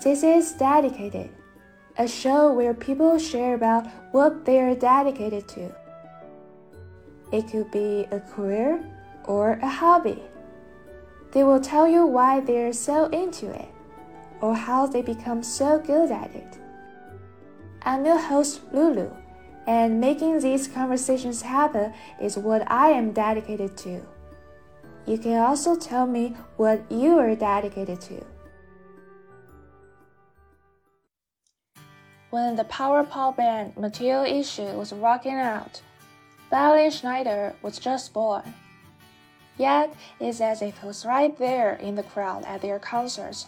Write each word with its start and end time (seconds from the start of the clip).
This 0.00 0.22
is 0.22 0.52
Dedicated, 0.52 1.28
a 1.98 2.06
show 2.06 2.52
where 2.52 2.72
people 2.72 3.18
share 3.18 3.54
about 3.54 3.84
what 4.12 4.44
they 4.44 4.60
are 4.60 4.76
dedicated 4.76 5.48
to. 5.48 5.74
It 7.32 7.50
could 7.50 7.72
be 7.72 8.06
a 8.12 8.20
career 8.20 8.78
or 9.24 9.54
a 9.60 9.66
hobby. 9.68 10.22
They 11.32 11.42
will 11.42 11.60
tell 11.60 11.88
you 11.88 12.06
why 12.06 12.38
they're 12.38 12.72
so 12.72 13.06
into 13.06 13.50
it 13.50 13.68
or 14.40 14.54
how 14.54 14.86
they 14.86 15.02
become 15.02 15.42
so 15.42 15.80
good 15.80 16.12
at 16.12 16.32
it. 16.32 16.58
I'm 17.82 18.06
your 18.06 18.20
host, 18.20 18.60
Lulu, 18.72 19.10
and 19.66 20.00
making 20.00 20.38
these 20.38 20.68
conversations 20.68 21.42
happen 21.42 21.92
is 22.22 22.38
what 22.38 22.62
I 22.70 22.90
am 22.90 23.12
dedicated 23.12 23.76
to. 23.78 24.00
You 25.06 25.18
can 25.18 25.38
also 25.38 25.74
tell 25.74 26.06
me 26.06 26.36
what 26.56 26.88
you 26.88 27.18
are 27.18 27.34
dedicated 27.34 28.00
to. 28.02 28.24
When 32.30 32.56
the 32.56 32.64
power 32.64 33.04
pop 33.04 33.38
band 33.38 33.74
Material 33.78 34.24
Issue 34.24 34.76
was 34.76 34.92
rocking 34.92 35.32
out, 35.32 35.80
Balin 36.50 36.90
Schneider 36.90 37.54
was 37.62 37.78
just 37.78 38.12
born. 38.12 38.54
Yet, 39.56 39.94
it's 40.20 40.42
as 40.42 40.60
if 40.60 40.78
he 40.78 40.86
was 40.86 41.06
right 41.06 41.36
there 41.38 41.74
in 41.76 41.94
the 41.94 42.02
crowd 42.02 42.44
at 42.44 42.60
their 42.60 42.78
concerts, 42.78 43.46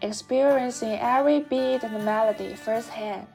experiencing 0.00 0.98
every 0.98 1.40
beat 1.40 1.82
and 1.82 2.04
melody 2.06 2.54
firsthand. 2.54 3.26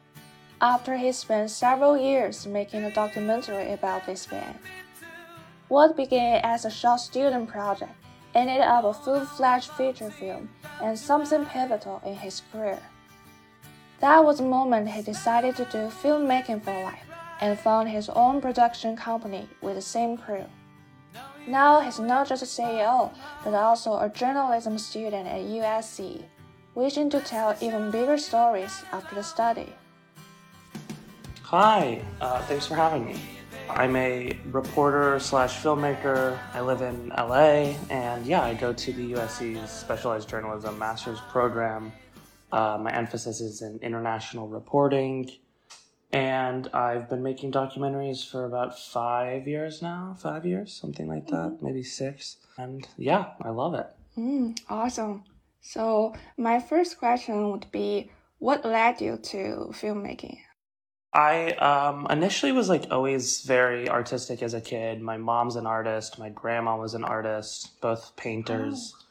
After 0.59 0.97
he 0.97 1.11
spent 1.11 1.51
several 1.51 1.95
years 1.95 2.47
making 2.47 2.83
a 2.83 2.91
documentary 2.91 3.73
about 3.73 4.07
this 4.07 4.25
band, 4.25 4.57
what 5.67 5.95
began 5.95 6.41
as 6.43 6.65
a 6.65 6.71
short 6.71 7.01
student 7.01 7.49
project 7.49 7.91
ended 8.33 8.61
up 8.61 8.83
a 8.83 8.93
full-fledged 8.93 9.69
feature 9.71 10.09
film 10.09 10.49
and 10.81 10.97
something 10.97 11.45
pivotal 11.45 12.01
in 12.03 12.15
his 12.15 12.41
career. 12.51 12.79
That 13.99 14.23
was 14.23 14.37
the 14.37 14.43
moment 14.43 14.89
he 14.89 15.01
decided 15.01 15.55
to 15.55 15.65
do 15.65 15.89
filmmaking 15.89 16.63
for 16.63 16.83
life 16.83 17.07
and 17.41 17.57
found 17.57 17.89
his 17.89 18.09
own 18.09 18.41
production 18.41 18.95
company 18.95 19.49
with 19.61 19.75
the 19.75 19.81
same 19.81 20.17
crew. 20.17 20.45
Now 21.47 21.79
he's 21.79 21.99
not 21.99 22.27
just 22.27 22.43
a 22.43 22.45
CEO, 22.45 23.11
but 23.43 23.55
also 23.55 23.97
a 23.99 24.09
journalism 24.09 24.77
student 24.77 25.27
at 25.27 25.41
USC, 25.41 26.23
wishing 26.75 27.09
to 27.09 27.21
tell 27.21 27.55
even 27.59 27.89
bigger 27.89 28.17
stories 28.17 28.83
after 28.91 29.15
the 29.15 29.23
study. 29.23 29.73
Hi, 31.41 32.01
uh, 32.21 32.41
thanks 32.43 32.67
for 32.67 32.75
having 32.75 33.05
me. 33.05 33.19
I'm 33.69 33.95
a 33.95 34.37
reporter 34.51 35.19
slash 35.19 35.57
filmmaker. 35.57 36.37
I 36.53 36.61
live 36.61 36.81
in 36.81 37.09
LA, 37.09 37.73
and 37.89 38.25
yeah, 38.25 38.43
I 38.43 38.53
go 38.53 38.73
to 38.73 38.93
the 38.93 39.13
USC's 39.13 39.71
Specialized 39.71 40.29
Journalism 40.29 40.77
Master's 40.77 41.19
Program 41.31 41.91
uh, 42.51 42.77
my 42.81 42.91
emphasis 42.91 43.41
is 43.41 43.61
in 43.61 43.79
international 43.81 44.47
reporting. 44.47 45.31
And 46.13 46.67
I've 46.73 47.09
been 47.09 47.21
making 47.21 47.51
documentaries 47.51 48.25
for 48.29 48.45
about 48.45 48.79
five 48.79 49.47
years 49.47 49.81
now, 49.81 50.15
five 50.17 50.45
years, 50.45 50.71
something 50.73 51.07
like 51.07 51.27
that, 51.27 51.51
mm-hmm. 51.51 51.65
maybe 51.65 51.83
six. 51.83 52.37
And 52.57 52.87
yeah, 52.97 53.31
I 53.41 53.49
love 53.49 53.73
it. 53.73 53.87
Mm, 54.17 54.57
awesome. 54.69 55.25
So, 55.61 56.15
my 56.37 56.59
first 56.59 56.97
question 56.97 57.51
would 57.51 57.69
be 57.71 58.09
what 58.39 58.63
led 58.63 59.01
you 59.01 59.17
to 59.17 59.71
filmmaking? 59.73 60.37
I 61.13 61.51
um, 61.53 62.07
initially 62.09 62.51
was 62.51 62.69
like 62.69 62.85
always 62.91 63.41
very 63.41 63.89
artistic 63.89 64.41
as 64.41 64.53
a 64.53 64.61
kid. 64.61 65.01
My 65.01 65.17
mom's 65.17 65.55
an 65.55 65.65
artist, 65.65 66.19
my 66.19 66.29
grandma 66.29 66.77
was 66.77 66.93
an 66.93 67.03
artist, 67.03 67.81
both 67.81 68.15
painters. 68.15 68.93
Oh. 68.95 69.03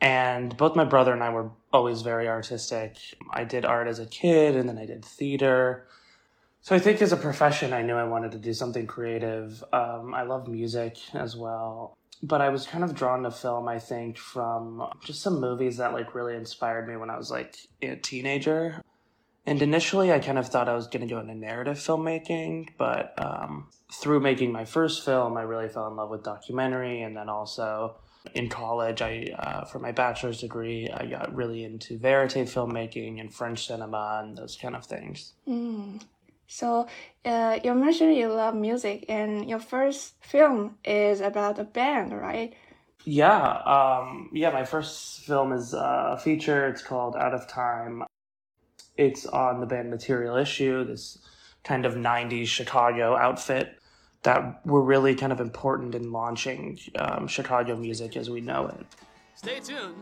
And 0.00 0.56
both 0.56 0.76
my 0.76 0.84
brother 0.84 1.12
and 1.12 1.22
I 1.22 1.30
were 1.30 1.50
always 1.74 2.02
very 2.02 2.28
artistic. 2.28 2.96
I 3.30 3.44
did 3.44 3.64
art 3.64 3.88
as 3.88 3.98
a 3.98 4.06
kid 4.06 4.54
and 4.56 4.68
then 4.68 4.78
I 4.78 4.86
did 4.86 5.04
theater. 5.04 5.86
So 6.62 6.74
I 6.74 6.78
think 6.78 7.02
as 7.02 7.12
a 7.12 7.16
profession, 7.16 7.72
I 7.72 7.82
knew 7.82 7.94
I 7.94 8.04
wanted 8.04 8.32
to 8.32 8.38
do 8.38 8.54
something 8.54 8.86
creative. 8.86 9.62
Um, 9.72 10.14
I 10.14 10.22
love 10.22 10.48
music 10.48 10.96
as 11.12 11.36
well. 11.36 11.98
But 12.22 12.40
I 12.40 12.48
was 12.48 12.64
kind 12.64 12.84
of 12.84 12.94
drawn 12.94 13.24
to 13.24 13.30
film, 13.30 13.68
I 13.68 13.80
think, 13.80 14.16
from 14.16 14.88
just 15.04 15.20
some 15.20 15.40
movies 15.40 15.76
that 15.76 15.92
like 15.92 16.14
really 16.14 16.36
inspired 16.36 16.88
me 16.88 16.96
when 16.96 17.10
I 17.10 17.18
was 17.18 17.30
like 17.30 17.56
a 17.82 17.96
teenager. 17.96 18.80
And 19.44 19.60
initially, 19.60 20.10
I 20.10 20.20
kind 20.20 20.38
of 20.38 20.48
thought 20.48 20.70
I 20.70 20.74
was 20.74 20.86
going 20.86 21.06
to 21.06 21.12
go 21.12 21.20
into 21.20 21.34
narrative 21.34 21.76
filmmaking, 21.76 22.70
but 22.78 23.12
um, 23.18 23.68
through 23.92 24.20
making 24.20 24.52
my 24.52 24.64
first 24.64 25.04
film, 25.04 25.36
I 25.36 25.42
really 25.42 25.68
fell 25.68 25.86
in 25.88 25.96
love 25.96 26.08
with 26.08 26.22
documentary 26.22 27.02
and 27.02 27.14
then 27.14 27.28
also 27.28 27.96
in 28.32 28.48
college, 28.48 29.02
I 29.02 29.34
uh, 29.38 29.64
for 29.64 29.78
my 29.78 29.92
bachelor's 29.92 30.40
degree, 30.40 30.88
I 30.90 31.06
got 31.06 31.34
really 31.34 31.64
into 31.64 31.98
verite 31.98 32.46
filmmaking 32.46 33.20
and 33.20 33.32
French 33.32 33.66
cinema 33.66 34.22
and 34.24 34.36
those 34.36 34.56
kind 34.56 34.74
of 34.74 34.86
things. 34.86 35.34
Mm. 35.46 36.00
So 36.46 36.86
uh, 37.24 37.58
you 37.62 37.74
mentioned 37.74 38.16
you 38.16 38.28
love 38.28 38.54
music, 38.54 39.04
and 39.08 39.48
your 39.48 39.58
first 39.58 40.14
film 40.20 40.76
is 40.84 41.20
about 41.20 41.58
a 41.58 41.64
band, 41.64 42.12
right? 42.12 42.54
Yeah, 43.04 43.58
um, 43.66 44.30
yeah. 44.32 44.50
My 44.50 44.64
first 44.64 45.20
film 45.20 45.52
is 45.52 45.74
a 45.74 46.18
feature. 46.22 46.66
It's 46.68 46.82
called 46.82 47.16
Out 47.16 47.34
of 47.34 47.46
Time. 47.46 48.04
It's 48.96 49.26
on 49.26 49.60
the 49.60 49.66
band 49.66 49.90
Material 49.90 50.36
Issue, 50.36 50.84
this 50.84 51.18
kind 51.62 51.84
of 51.84 51.94
'90s 51.94 52.46
Chicago 52.46 53.16
outfit 53.16 53.78
that 54.24 54.66
were 54.66 54.82
really 54.82 55.14
kind 55.14 55.32
of 55.32 55.40
important 55.40 55.94
in 55.94 56.10
launching 56.10 56.78
um, 56.96 57.28
Chicago 57.28 57.76
music 57.76 58.16
as 58.16 58.28
we 58.28 58.40
know 58.40 58.66
it. 58.66 58.86
Stay 59.34 59.60
tuned, 59.60 59.94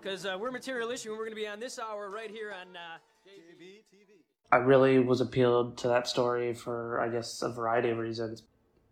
because 0.00 0.24
uh, 0.24 0.36
we're 0.40 0.50
Material 0.50 0.90
Issue 0.90 1.10
and 1.10 1.18
we're 1.18 1.24
going 1.24 1.36
to 1.36 1.40
be 1.40 1.46
on 1.46 1.60
this 1.60 1.78
hour 1.78 2.08
right 2.08 2.30
here 2.30 2.52
on 2.52 2.76
uh, 2.76 2.98
JB 3.26 3.82
TV. 3.92 4.22
I 4.52 4.58
really 4.58 5.00
was 5.00 5.20
appealed 5.20 5.76
to 5.78 5.88
that 5.88 6.06
story 6.06 6.54
for, 6.54 7.00
I 7.00 7.08
guess, 7.08 7.42
a 7.42 7.50
variety 7.50 7.90
of 7.90 7.98
reasons. 7.98 8.44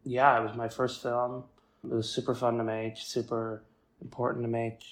Yeah, 0.05 0.41
it 0.41 0.43
was 0.43 0.57
my 0.57 0.69
first 0.69 1.01
film. 1.01 1.45
It 1.85 1.95
was 1.95 2.13
super 2.13 2.35
fun 2.35 2.59
to 2.59 2.65
make, 2.65 2.97
super 2.97 3.63
important 4.01 4.45
to 4.45 4.51
make 4.51 4.83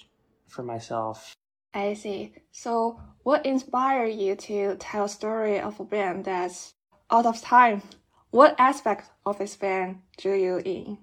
for 0.47 0.63
myself. 0.63 1.35
I 1.73 1.93
see. 1.93 2.33
So, 2.51 3.01
what 3.23 3.45
inspired 3.45 4.13
you 4.13 4.35
to 4.35 4.75
tell 4.75 5.05
a 5.05 5.09
story 5.09 5.59
of 5.59 5.79
a 5.79 5.85
band 5.85 6.25
that's 6.25 6.73
out 7.09 7.25
of 7.25 7.41
time? 7.41 7.81
What 8.31 8.55
aspect 8.57 9.09
of 9.25 9.37
this 9.37 9.55
band 9.55 9.99
drew 10.17 10.35
you 10.35 10.57
in? 10.63 10.97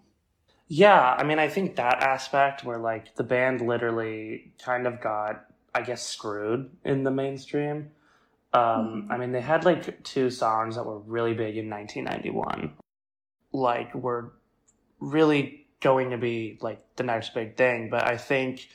Yeah, 0.67 1.01
I 1.01 1.25
mean, 1.25 1.39
I 1.39 1.49
think 1.49 1.77
that 1.77 2.03
aspect 2.03 2.65
where 2.65 2.79
like 2.79 3.15
the 3.15 3.23
band 3.23 3.61
literally 3.61 4.53
kind 4.63 4.87
of 4.87 5.01
got, 5.01 5.45
I 5.75 5.83
guess, 5.83 6.03
screwed 6.05 6.71
in 6.85 7.05
the 7.05 7.11
mainstream. 7.11 7.91
Um, 8.53 8.63
mm-hmm. 8.63 9.13
I 9.13 9.19
mean, 9.19 9.33
they 9.33 9.41
had 9.41 9.65
like 9.65 10.03
two 10.05 10.31
songs 10.31 10.77
that 10.77 10.85
were 10.85 10.99
really 10.99 11.35
big 11.35 11.57
in 11.57 11.71
1991, 11.71 12.73
like 13.53 13.95
were 13.95 14.33
really 15.01 15.67
going 15.81 16.11
to 16.11 16.19
be 16.19 16.59
like 16.61 16.81
the 16.97 17.03
next 17.03 17.35
big 17.35 17.57
thing. 17.57 17.89
But 17.91 18.05
I 18.05 18.17
think 18.17 18.69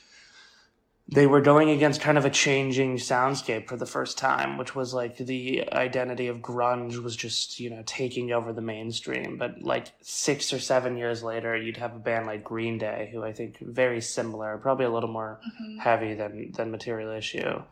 they 1.06 1.26
were 1.26 1.42
going 1.42 1.68
against 1.68 2.00
kind 2.00 2.16
of 2.16 2.24
a 2.24 2.30
changing 2.30 2.96
soundscape 2.96 3.68
for 3.68 3.76
the 3.76 3.84
first 3.84 4.16
time, 4.16 4.56
which 4.56 4.74
was 4.74 4.94
like 4.94 5.18
the 5.18 5.68
identity 5.70 6.28
of 6.28 6.38
grunge 6.38 6.96
was 7.02 7.14
just, 7.14 7.60
you 7.60 7.68
know, 7.68 7.82
taking 7.84 8.32
over 8.32 8.54
the 8.54 8.62
mainstream. 8.62 9.36
But 9.36 9.62
like 9.62 9.88
six 10.00 10.50
or 10.52 10.58
seven 10.58 10.96
years 10.96 11.22
later, 11.22 11.54
you'd 11.56 11.76
have 11.76 11.94
a 11.94 11.98
band 11.98 12.26
like 12.26 12.42
Green 12.42 12.78
Day, 12.78 13.10
who 13.12 13.22
I 13.22 13.32
think 13.32 13.58
very 13.58 14.00
similar, 14.00 14.56
probably 14.56 14.86
a 14.86 14.90
little 14.90 15.10
more 15.10 15.40
mm-hmm. 15.46 15.78
heavy 15.78 16.14
than, 16.14 16.52
than 16.52 16.70
Material 16.70 17.10
Issue. 17.12 17.62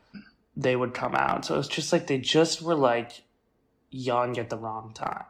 They 0.54 0.76
would 0.76 0.92
come 0.92 1.14
out. 1.14 1.46
So 1.46 1.54
it 1.54 1.58
was 1.58 1.68
just 1.68 1.90
like 1.90 2.08
they 2.08 2.18
just 2.18 2.60
were 2.60 2.74
like 2.74 3.22
young 3.90 4.38
at 4.38 4.50
the 4.50 4.58
wrong 4.58 4.92
time. 4.94 5.24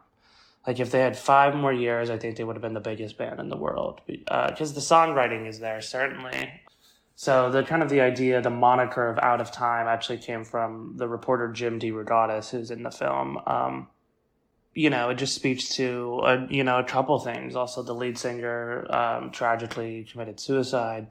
Like 0.67 0.81
if 0.81 0.91
they 0.91 0.99
had 0.99 1.17
five 1.17 1.55
more 1.55 1.73
years, 1.73 2.09
I 2.09 2.17
think 2.17 2.35
they 2.35 2.43
would 2.43 2.57
have 2.57 2.61
been 2.61 2.73
the 2.73 2.81
biggest 2.81 3.17
band 3.17 3.39
in 3.39 3.47
the 3.47 3.57
world 3.57 4.01
because 4.07 4.71
uh, 4.71 4.75
the 4.75 4.81
songwriting 4.81 5.47
is 5.47 5.59
there 5.59 5.81
certainly 5.81 6.61
so 7.15 7.51
the 7.51 7.63
kind 7.63 7.83
of 7.83 7.89
the 7.89 8.01
idea, 8.01 8.41
the 8.41 8.49
moniker 8.49 9.07
of 9.07 9.19
Out 9.19 9.39
of 9.39 9.51
Time 9.51 9.87
actually 9.87 10.17
came 10.17 10.43
from 10.43 10.93
the 10.97 11.07
reporter 11.07 11.51
Jim 11.51 11.79
DeRogatis, 11.79 12.49
who's 12.49 12.71
in 12.71 12.83
the 12.83 12.91
film. 12.91 13.39
Um, 13.45 13.87
you 14.73 14.89
know, 14.89 15.09
it 15.09 15.15
just 15.15 15.35
speaks 15.35 15.75
to 15.75 16.21
a, 16.23 16.47
you 16.49 16.63
know 16.63 16.79
a 16.79 16.83
couple 16.83 17.19
things. 17.19 17.55
Also, 17.55 17.83
the 17.83 17.93
lead 17.93 18.17
singer 18.17 18.91
um, 18.91 19.31
tragically 19.31 20.05
committed 20.11 20.39
suicide. 20.39 21.07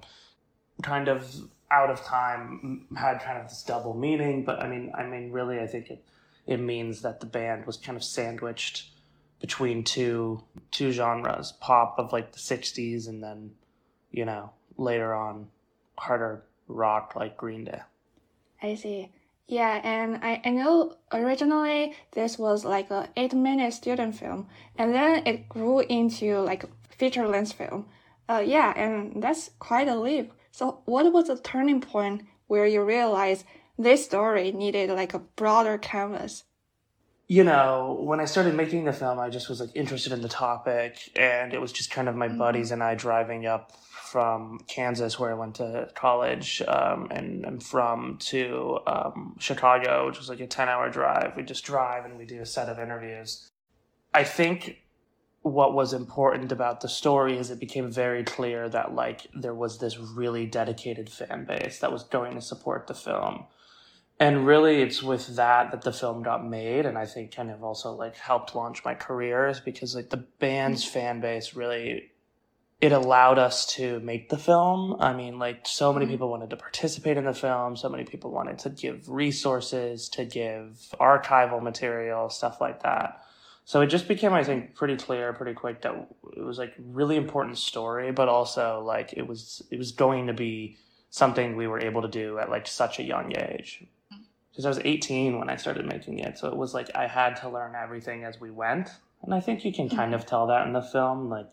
Kind 0.82 1.06
of 1.06 1.32
out 1.70 1.90
of 1.90 2.02
time 2.02 2.86
had 2.96 3.20
kind 3.20 3.38
of 3.38 3.48
this 3.48 3.62
double 3.62 3.94
meaning, 3.94 4.44
but 4.44 4.60
I 4.60 4.68
mean, 4.68 4.90
I 4.94 5.04
mean, 5.04 5.30
really, 5.30 5.60
I 5.60 5.68
think 5.68 5.90
it 5.90 6.04
it 6.46 6.58
means 6.58 7.02
that 7.02 7.20
the 7.20 7.26
band 7.26 7.66
was 7.66 7.76
kind 7.76 7.96
of 7.96 8.02
sandwiched 8.02 8.90
between 9.40 9.84
two 9.84 10.42
two 10.72 10.90
genres, 10.90 11.52
pop 11.60 11.94
of 11.98 12.12
like 12.12 12.32
the 12.32 12.40
'60s, 12.40 13.06
and 13.06 13.22
then 13.22 13.52
you 14.10 14.24
know 14.24 14.50
later 14.76 15.14
on 15.14 15.46
harder 16.02 16.42
rock 16.68 17.14
like 17.16 17.36
Green 17.36 17.64
Day. 17.64 17.80
I 18.62 18.74
see. 18.74 19.10
Yeah, 19.48 19.80
and 19.84 20.16
I, 20.22 20.40
I 20.44 20.50
know 20.50 20.96
originally 21.12 21.94
this 22.12 22.38
was 22.38 22.64
like 22.64 22.90
a 22.90 23.08
eight 23.16 23.34
minute 23.34 23.72
student 23.74 24.16
film, 24.16 24.48
and 24.78 24.94
then 24.94 25.26
it 25.26 25.48
grew 25.48 25.80
into 25.80 26.40
like 26.40 26.64
feature 26.98 27.26
length 27.28 27.52
film. 27.54 27.86
Uh, 28.28 28.42
yeah, 28.44 28.72
and 28.76 29.22
that's 29.22 29.50
quite 29.58 29.88
a 29.88 29.96
leap. 29.96 30.32
So, 30.52 30.80
what 30.84 31.12
was 31.12 31.26
the 31.26 31.38
turning 31.38 31.80
point 31.80 32.22
where 32.46 32.66
you 32.66 32.82
realized 32.82 33.44
this 33.78 34.04
story 34.04 34.52
needed 34.52 34.90
like 34.90 35.12
a 35.14 35.18
broader 35.18 35.76
canvas? 35.78 36.44
you 37.28 37.44
know, 37.44 37.96
when 38.00 38.20
I 38.20 38.26
started 38.26 38.54
making 38.54 38.84
the 38.84 38.92
film, 38.92 39.18
I 39.18 39.30
just 39.30 39.48
was 39.48 39.58
like 39.58 39.70
interested 39.74 40.12
in 40.12 40.20
the 40.20 40.28
topic, 40.28 41.10
and 41.16 41.54
it 41.54 41.60
was 41.60 41.72
just 41.72 41.90
kind 41.90 42.06
of 42.08 42.14
my 42.14 42.28
Mhm. 42.28 42.36
buddies 42.36 42.70
and 42.72 42.82
I 42.82 42.94
driving 42.94 43.46
up 43.46 43.72
from 44.12 44.58
Kansas, 44.68 45.18
where 45.18 45.30
I 45.30 45.34
went 45.34 45.54
to 45.54 45.88
college, 45.94 46.60
um, 46.68 47.08
and 47.10 47.62
from, 47.62 48.18
to 48.18 48.78
um, 48.86 49.36
Chicago, 49.38 50.06
which 50.06 50.18
was 50.18 50.28
like 50.28 50.40
a 50.40 50.46
10 50.46 50.68
hour 50.68 50.90
drive. 50.90 51.32
We 51.34 51.44
just 51.44 51.64
drive 51.64 52.04
and 52.04 52.18
we 52.18 52.26
do 52.26 52.42
a 52.42 52.46
set 52.46 52.68
of 52.68 52.78
interviews. 52.78 53.50
I 54.12 54.24
think 54.24 54.82
what 55.40 55.72
was 55.72 55.94
important 55.94 56.52
about 56.52 56.82
the 56.82 56.90
story 56.90 57.38
is 57.38 57.50
it 57.50 57.58
became 57.58 57.90
very 57.90 58.22
clear 58.22 58.68
that 58.68 58.94
like 58.94 59.26
there 59.34 59.54
was 59.54 59.78
this 59.78 59.96
really 59.98 60.44
dedicated 60.44 61.08
fan 61.08 61.46
base 61.46 61.78
that 61.78 61.90
was 61.90 62.04
going 62.04 62.34
to 62.34 62.42
support 62.42 62.86
the 62.86 62.94
film 62.94 63.46
and 64.20 64.46
really 64.46 64.82
it's 64.82 65.02
with 65.02 65.34
that 65.34 65.72
that 65.72 65.82
the 65.82 65.92
film 65.92 66.22
got 66.22 66.48
made 66.48 66.86
and 66.86 66.96
i 66.96 67.04
think 67.04 67.34
kind 67.34 67.50
of 67.50 67.64
also 67.64 67.90
like 67.90 68.14
helped 68.14 68.54
launch 68.54 68.84
my 68.84 68.94
careers 68.94 69.58
because 69.58 69.96
like 69.96 70.10
the 70.10 70.24
band's 70.38 70.84
fan 70.84 71.20
base 71.20 71.54
really 71.54 72.11
it 72.82 72.90
allowed 72.92 73.38
us 73.38 73.64
to 73.64 74.00
make 74.00 74.28
the 74.28 74.36
film 74.36 74.96
i 75.00 75.12
mean 75.14 75.38
like 75.38 75.66
so 75.66 75.92
many 75.92 76.04
Mhm. 76.04 76.10
people 76.10 76.28
wanted 76.28 76.50
to 76.50 76.56
participate 76.56 77.16
in 77.16 77.24
the 77.24 77.32
film 77.32 77.76
so 77.76 77.88
many 77.88 78.04
people 78.04 78.30
wanted 78.30 78.58
to 78.58 78.70
give 78.70 79.08
resources 79.08 80.08
to 80.10 80.24
give 80.24 80.94
archival 81.00 81.62
material 81.62 82.28
stuff 82.28 82.60
like 82.60 82.82
that 82.82 83.22
so 83.64 83.80
it 83.80 83.86
just 83.86 84.08
became 84.08 84.32
i 84.34 84.42
think 84.44 84.74
pretty 84.74 84.96
clear 84.96 85.32
pretty 85.32 85.54
quick 85.54 85.80
that 85.82 85.94
it 86.36 86.42
was 86.42 86.58
like 86.58 86.74
really 86.78 87.16
important 87.16 87.56
story 87.56 88.10
but 88.12 88.28
also 88.28 88.82
like 88.84 89.12
it 89.14 89.26
was 89.26 89.62
it 89.70 89.78
was 89.78 89.92
going 89.92 90.26
to 90.26 90.32
be 90.34 90.76
something 91.10 91.56
we 91.56 91.66
were 91.68 91.80
able 91.80 92.02
to 92.02 92.08
do 92.08 92.38
at 92.38 92.50
like 92.50 92.66
such 92.66 92.98
a 92.98 93.02
young 93.04 93.32
age 93.36 93.84
because 94.50 94.66
I 94.66 94.68
was 94.68 94.80
18 94.84 95.38
when 95.38 95.48
I 95.48 95.56
started 95.56 95.86
making 95.86 96.18
it. 96.18 96.36
So 96.38 96.48
it 96.48 96.56
was 96.56 96.74
like 96.74 96.90
I 96.94 97.06
had 97.06 97.36
to 97.36 97.48
learn 97.48 97.74
everything 97.74 98.24
as 98.24 98.38
we 98.38 98.50
went. 98.50 98.90
And 99.22 99.34
I 99.34 99.40
think 99.40 99.64
you 99.64 99.72
can 99.72 99.88
kind 99.88 100.14
of 100.14 100.26
tell 100.26 100.46
that 100.48 100.66
in 100.66 100.74
the 100.74 100.82
film. 100.82 101.30
Like, 101.30 101.52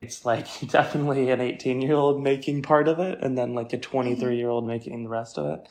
it's 0.00 0.24
like 0.24 0.46
definitely 0.68 1.30
an 1.30 1.40
18 1.40 1.80
year 1.80 1.94
old 1.94 2.22
making 2.22 2.62
part 2.62 2.88
of 2.88 2.98
it, 2.98 3.18
and 3.22 3.36
then 3.36 3.54
like 3.54 3.72
a 3.72 3.78
23 3.78 4.36
year 4.36 4.48
old 4.48 4.66
making 4.66 5.02
the 5.04 5.08
rest 5.08 5.38
of 5.38 5.46
it. 5.46 5.68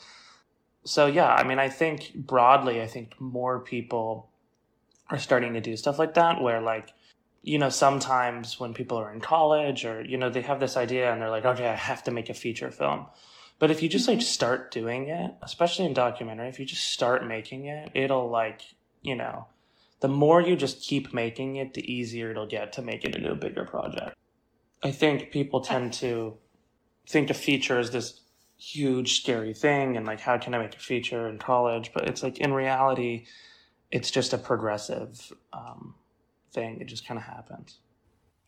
So, 0.84 1.06
yeah, 1.08 1.34
I 1.34 1.44
mean, 1.44 1.60
I 1.60 1.70
think 1.70 2.14
broadly, 2.16 2.82
I 2.82 2.88
think 2.88 3.20
more 3.20 3.60
people 3.60 4.30
are 5.10 5.18
starting 5.20 5.54
to 5.54 5.62
do 5.62 5.76
stuff 5.76 6.00
like 6.00 6.14
that 6.16 6.42
where, 6.42 6.62
like, 6.62 6.94
you 7.44 7.58
know, 7.60 7.70
sometimes 7.70 8.60
when 8.60 8.74
people 8.74 8.98
are 8.98 9.14
in 9.14 9.20
college 9.22 9.86
or, 9.86 10.02
you 10.04 10.18
know, 10.18 10.30
they 10.30 10.42
have 10.42 10.60
this 10.60 10.78
idea 10.78 11.12
and 11.12 11.22
they're 11.22 11.30
like, 11.30 11.46
okay, 11.46 11.68
I 11.68 11.76
have 11.76 12.04
to 12.04 12.12
make 12.12 12.30
a 12.30 12.34
feature 12.34 12.72
film. 12.72 13.06
But 13.60 13.72
if 13.72 13.82
you 13.82 13.90
just 13.90 14.08
like 14.08 14.20
Mhm. 14.20 14.24
start 14.24 14.72
doing 14.72 15.10
it, 15.10 15.34
especially 15.42 15.86
in 15.86 15.94
documentary, 15.94 16.48
if 16.50 16.60
you 16.60 16.66
just 16.66 16.90
start 16.90 17.26
making 17.26 17.66
it, 17.66 17.90
it'll 17.94 18.30
like, 18.30 18.62
you 19.02 19.16
know, 19.16 19.48
the 20.00 20.08
more 20.08 20.42
you 20.42 20.56
just 20.56 20.82
keep 20.82 21.14
making 21.14 21.56
it, 21.56 21.74
the 21.74 21.92
easier 21.92 22.32
it'll 22.32 22.48
get 22.48 22.74
to 22.74 22.82
make 22.82 23.04
it 23.04 23.16
into 23.16 23.32
a 23.32 23.36
bigger 23.36 23.66
project. 23.66 24.16
I 24.84 24.92
think 24.92 25.32
people 25.32 25.62
tend 25.62 25.94
to 25.94 26.38
think 27.08 27.30
a 27.30 27.34
feature 27.34 27.80
is 27.80 27.92
this 27.92 28.22
huge, 28.58 29.22
scary 29.22 29.54
thing 29.54 29.98
and 29.98 30.06
like, 30.06 30.20
how 30.20 30.38
can 30.38 30.54
I 30.54 30.60
make 30.60 30.76
a 30.76 30.80
feature 30.80 31.28
in 31.28 31.38
college? 31.40 31.92
But 31.94 32.08
it's 32.08 32.22
like 32.22 32.38
in 32.40 32.54
reality, 32.54 33.26
it's 33.92 34.12
just 34.12 34.34
a 34.34 34.38
progressive 34.38 35.32
um, 35.54 35.96
thing. 36.52 36.80
It 36.82 36.86
just 36.86 37.08
kind 37.08 37.18
of 37.18 37.24
happens. 37.24 37.80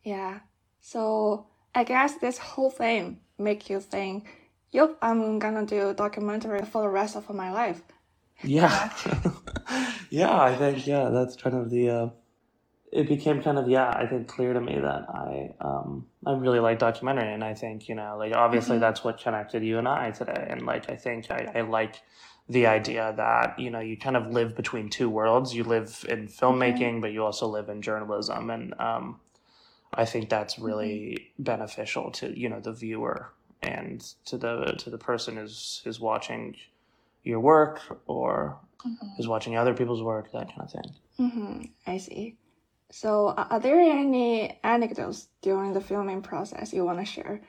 Yeah. 0.03 0.39
So 0.81 1.47
I 1.73 1.83
guess 1.83 2.15
this 2.17 2.37
whole 2.37 2.69
thing 2.69 3.21
make 3.37 3.69
you 3.69 3.79
think, 3.79 4.27
yep, 4.71 4.97
I'm 5.01 5.39
gonna 5.39 5.65
do 5.65 5.89
a 5.89 5.93
documentary 5.93 6.63
for 6.63 6.81
the 6.83 6.89
rest 6.89 7.15
of 7.15 7.29
my 7.33 7.51
life. 7.51 7.81
Yeah. 8.43 8.93
yeah, 10.09 10.41
I 10.41 10.55
think 10.55 10.87
yeah, 10.87 11.09
that's 11.09 11.35
kind 11.35 11.55
of 11.55 11.69
the 11.69 11.89
uh 11.89 12.09
it 12.91 13.07
became 13.07 13.41
kind 13.41 13.57
of 13.59 13.69
yeah, 13.69 13.89
I 13.89 14.07
think 14.07 14.27
clear 14.27 14.53
to 14.53 14.61
me 14.61 14.79
that 14.79 15.09
I 15.09 15.53
um 15.61 16.07
I 16.25 16.33
really 16.33 16.59
like 16.59 16.79
documentary 16.79 17.33
and 17.33 17.43
I 17.43 17.53
think, 17.53 17.87
you 17.89 17.95
know, 17.95 18.17
like 18.17 18.33
obviously 18.33 18.77
Mhm. 18.77 18.81
that's 18.81 19.03
what 19.03 19.19
connected 19.19 19.63
you 19.63 19.77
and 19.77 19.87
I 19.87 20.11
today. 20.11 20.47
And 20.49 20.65
like 20.65 20.89
I 20.89 20.95
think 20.95 21.29
I, 21.31 21.51
I 21.55 21.61
like 21.61 22.01
the 22.49 22.65
idea 22.65 23.13
that, 23.15 23.59
you 23.59 23.69
know, 23.69 23.79
you 23.79 23.95
kind 23.95 24.17
of 24.17 24.27
live 24.31 24.55
between 24.55 24.89
two 24.89 25.07
worlds. 25.09 25.53
You 25.53 25.63
live 25.63 26.03
in 26.09 26.27
filmmaking, 26.27 26.99
but 27.01 27.11
you 27.11 27.23
also 27.23 27.47
live 27.47 27.69
in 27.69 27.81
journalism 27.81 28.49
and 28.49 28.73
um 28.79 29.19
I 29.93 30.05
think 30.05 30.29
that's 30.29 30.59
really 30.59 31.31
beneficial 31.39 32.11
to, 32.11 32.37
you 32.39 32.49
know, 32.49 32.59
the 32.59 32.73
viewer 32.73 33.31
and 33.61 34.01
to 34.25 34.37
the 34.37 34.75
to 34.79 34.89
the 34.89 34.97
person 34.97 35.37
who's 35.37 35.81
who's 35.83 35.99
watching 35.99 36.55
your 37.23 37.39
work 37.39 37.81
or 38.07 38.59
who's 39.17 39.27
watching 39.27 39.57
other 39.57 39.73
people's 39.73 40.01
work, 40.01 40.31
that 40.31 40.47
kind 40.49 40.61
of 40.61 40.71
thing. 40.71 40.95
Mm-hmm. 41.19 41.61
I 41.87 41.97
see. 41.97 42.37
So 42.91 43.29
are 43.29 43.47
are 43.51 43.59
there 43.59 43.79
any 43.79 44.59
anecdotes 44.63 45.27
during 45.41 45.73
the 45.73 45.81
filming 45.81 46.21
process 46.21 46.73
you 46.73 46.85
want 46.85 46.99
to 46.99 47.05
share? 47.05 47.41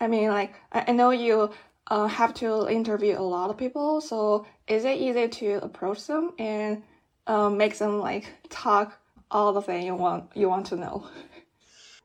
I 0.00 0.06
mean, 0.08 0.28
like 0.28 0.54
I 0.72 0.84
I 0.88 0.92
know 0.92 1.10
you 1.10 1.50
uh, 1.88 2.06
have 2.06 2.32
to 2.34 2.68
interview 2.68 3.18
a 3.18 3.22
lot 3.36 3.50
of 3.50 3.56
people, 3.56 4.00
so 4.00 4.46
is 4.68 4.84
it 4.84 4.98
easy 4.98 5.28
to 5.28 5.64
approach 5.64 6.06
them 6.06 6.32
and 6.38 6.82
uh, 7.26 7.50
make 7.50 7.76
them 7.78 7.98
like 8.00 8.26
talk 8.50 8.98
all 9.30 9.52
the 9.52 9.62
thing 9.62 9.84
you 9.86 9.94
want 9.96 10.30
you 10.34 10.48
want 10.48 10.66
to 10.66 10.76
know? 10.76 11.06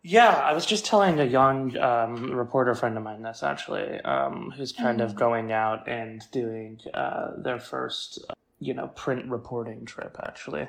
Yeah, 0.01 0.29
I 0.29 0.53
was 0.53 0.65
just 0.65 0.85
telling 0.85 1.19
a 1.19 1.25
young 1.25 1.77
um, 1.77 2.31
reporter 2.31 2.73
friend 2.73 2.95
of 2.97 3.03
mine 3.03 3.21
this 3.21 3.43
actually, 3.43 3.99
um, 4.05 4.53
who's 4.55 4.71
kind 4.71 5.01
of 5.01 5.11
Mhm. 5.11 5.17
going 5.17 5.51
out 5.51 5.89
and 5.89 6.23
doing 6.31 6.79
uh, 6.93 7.31
their 7.37 7.59
first, 7.59 8.17
uh, 8.29 8.33
you 8.59 8.73
know, 8.73 8.87
print 8.89 9.29
reporting 9.29 9.85
trip 9.85 10.17
actually. 10.23 10.67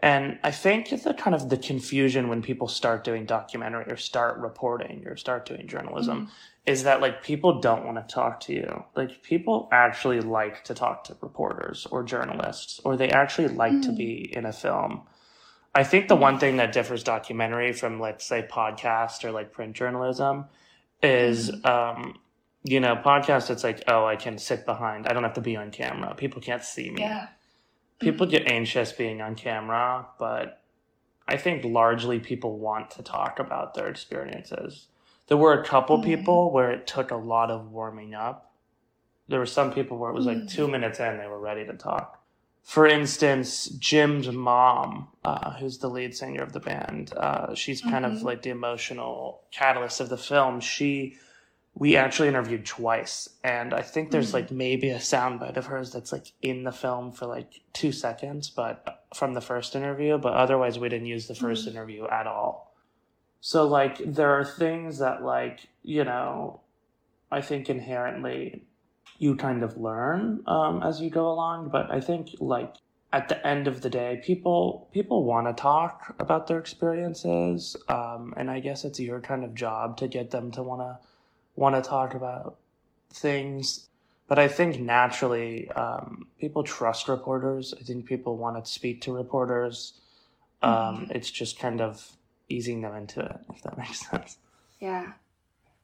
And 0.00 0.38
I 0.44 0.50
think 0.50 0.90
the 0.90 1.14
kind 1.14 1.34
of 1.34 1.48
the 1.48 1.56
confusion 1.56 2.28
when 2.28 2.42
people 2.42 2.68
start 2.68 3.04
doing 3.04 3.24
documentary 3.26 3.84
or 3.90 3.96
start 3.96 4.38
reporting 4.38 5.06
or 5.06 5.16
start 5.16 5.46
doing 5.46 5.68
journalism 5.68 6.28
is 6.66 6.84
that 6.84 7.00
like 7.00 7.22
people 7.22 7.60
don't 7.60 7.84
want 7.86 7.96
to 7.98 8.14
talk 8.14 8.40
to 8.40 8.52
you. 8.52 8.84
Like 8.96 9.22
people 9.22 9.68
actually 9.72 10.20
like 10.20 10.64
to 10.64 10.74
talk 10.74 11.04
to 11.04 11.16
reporters 11.20 11.86
or 11.90 12.02
journalists, 12.04 12.80
or 12.84 12.96
they 12.96 13.10
actually 13.10 13.48
like 13.48 13.82
to 13.82 13.90
Mm. 13.90 13.96
be 13.96 14.36
in 14.36 14.46
a 14.46 14.52
film. 14.52 15.02
I 15.74 15.84
think 15.84 16.08
the 16.08 16.16
one 16.16 16.38
thing 16.38 16.56
that 16.58 16.72
differs 16.72 17.02
documentary 17.04 17.72
from, 17.72 18.00
let's 18.00 18.24
say, 18.26 18.46
podcast 18.50 19.24
or 19.24 19.32
like 19.32 19.52
print 19.52 19.74
journalism 19.74 20.46
is, 21.02 21.52
um, 21.64 22.18
you 22.64 22.80
know, 22.80 22.94
podcast, 22.96 23.50
it's 23.50 23.64
like, 23.64 23.82
oh, 23.88 24.06
I 24.06 24.16
can 24.16 24.38
sit 24.38 24.64
behind, 24.64 25.06
I 25.06 25.12
don't 25.12 25.24
have 25.24 25.34
to 25.34 25.40
be 25.40 25.56
on 25.56 25.70
camera. 25.70 26.14
People 26.14 26.40
can't 26.40 26.62
see 26.62 26.90
me. 26.90 27.02
Yeah. 27.02 27.28
People 27.98 28.26
get 28.26 28.50
anxious 28.50 28.92
being 28.92 29.20
on 29.20 29.34
camera, 29.34 30.06
but 30.18 30.62
I 31.28 31.36
think 31.36 31.64
largely 31.64 32.18
people 32.20 32.58
want 32.58 32.90
to 32.92 33.02
talk 33.02 33.38
about 33.38 33.74
their 33.74 33.88
experiences. 33.88 34.88
There 35.28 35.36
were 35.36 35.52
a 35.60 35.64
couple 35.64 35.98
Mhm. 35.98 36.04
people 36.04 36.50
where 36.50 36.70
it 36.70 36.86
took 36.86 37.10
a 37.10 37.16
lot 37.16 37.50
of 37.50 37.70
warming 37.70 38.14
up. 38.14 38.52
There 39.28 39.38
were 39.38 39.46
some 39.46 39.72
people 39.72 39.98
where 39.98 40.10
it 40.10 40.14
was 40.14 40.26
like 40.26 40.36
Mm. 40.38 40.50
two 40.50 40.68
minutes 40.68 40.98
in, 41.00 41.18
they 41.18 41.28
were 41.28 41.38
ready 41.38 41.64
to 41.64 41.74
talk. 41.74 42.18
For 42.62 42.86
instance, 42.86 43.66
Jim's 43.66 44.28
mom, 44.30 45.08
uh, 45.24 45.52
who's 45.54 45.78
the 45.78 45.88
lead 45.88 46.14
singer 46.14 46.42
of 46.42 46.52
the 46.52 46.60
band, 46.60 47.12
uh, 47.16 47.54
she's 47.54 47.80
kind 47.80 48.04
of 48.04 48.12
Mhm. 48.14 48.22
like 48.24 48.42
the 48.42 48.50
emotional 48.50 49.42
catalyst 49.50 50.00
of 50.00 50.08
the 50.08 50.18
film. 50.18 50.60
She, 50.60 51.16
we 51.74 51.96
actually 51.96 52.28
interviewed 52.28 52.66
twice, 52.66 53.28
and 53.42 53.72
I 53.72 53.80
think 53.82 54.10
there's 54.10 54.30
Mhm. 54.30 54.34
like 54.34 54.50
maybe 54.50 54.90
a 54.90 54.98
soundbite 54.98 55.56
of 55.56 55.66
hers 55.66 55.90
that's 55.92 56.12
like 56.12 56.32
in 56.42 56.64
the 56.64 56.72
film 56.72 57.12
for 57.12 57.26
like 57.26 57.60
two 57.72 57.92
seconds, 57.92 58.50
but 58.50 59.04
from 59.14 59.32
the 59.34 59.40
first 59.40 59.74
interview. 59.74 60.18
But 60.18 60.34
otherwise, 60.34 60.78
we 60.78 60.88
didn't 60.90 61.06
use 61.06 61.28
the 61.28 61.34
1st 61.34 61.66
Mhm. 61.66 61.70
interview 61.72 62.06
at 62.08 62.26
all. 62.26 62.74
So 63.40 63.66
like, 63.66 63.98
there 63.98 64.30
are 64.38 64.44
things 64.44 64.98
that 64.98 65.22
like 65.24 65.68
you 65.82 66.04
know, 66.04 66.60
I 67.30 67.40
think 67.40 67.68
inherently 67.70 68.64
you 69.18 69.34
kind 69.36 69.62
of 69.62 69.76
learn 69.76 70.42
um, 70.46 70.82
as 70.82 71.00
you 71.00 71.10
go 71.10 71.28
along. 71.30 71.70
But 71.70 71.90
I 71.90 72.00
think 72.00 72.28
like 72.38 72.74
at 73.12 73.28
the 73.28 73.44
end 73.46 73.66
of 73.66 73.80
the 73.80 73.90
day, 73.90 74.20
people 74.24 74.88
people 74.92 75.24
want 75.24 75.46
to 75.46 75.54
talk 75.60 76.14
about 76.18 76.46
their 76.46 76.58
experiences, 76.58 77.76
um, 77.88 78.34
and 78.36 78.50
I 78.50 78.60
guess 78.60 78.84
it's 78.84 79.00
your 79.00 79.20
kind 79.20 79.42
of 79.44 79.54
job 79.54 79.96
to 79.98 80.06
get 80.08 80.30
them 80.30 80.50
to 80.52 80.62
want 80.62 80.82
to 80.82 80.98
want 81.56 81.74
to 81.76 81.88
talk 81.88 82.14
about 82.14 82.58
things. 83.12 83.88
But 84.28 84.38
I 84.38 84.48
think 84.48 84.80
naturally, 84.80 85.70
um, 85.72 86.26
people 86.40 86.62
trust 86.62 87.08
reporters. 87.08 87.74
I 87.78 87.82
think 87.82 88.06
people 88.06 88.36
want 88.36 88.64
to 88.64 88.70
speak 88.70 89.00
to 89.02 89.14
reporters. 89.14 90.00
Um, 90.62 91.08
It's 91.10 91.30
just 91.30 91.58
kind 91.58 91.80
of 91.80 92.16
easing 92.48 92.80
them 92.82 92.94
into 92.94 93.20
it, 93.20 93.40
if 93.54 93.62
that 93.62 93.76
makes 93.76 94.08
sense. 94.10 94.38
Yeah. 94.80 95.12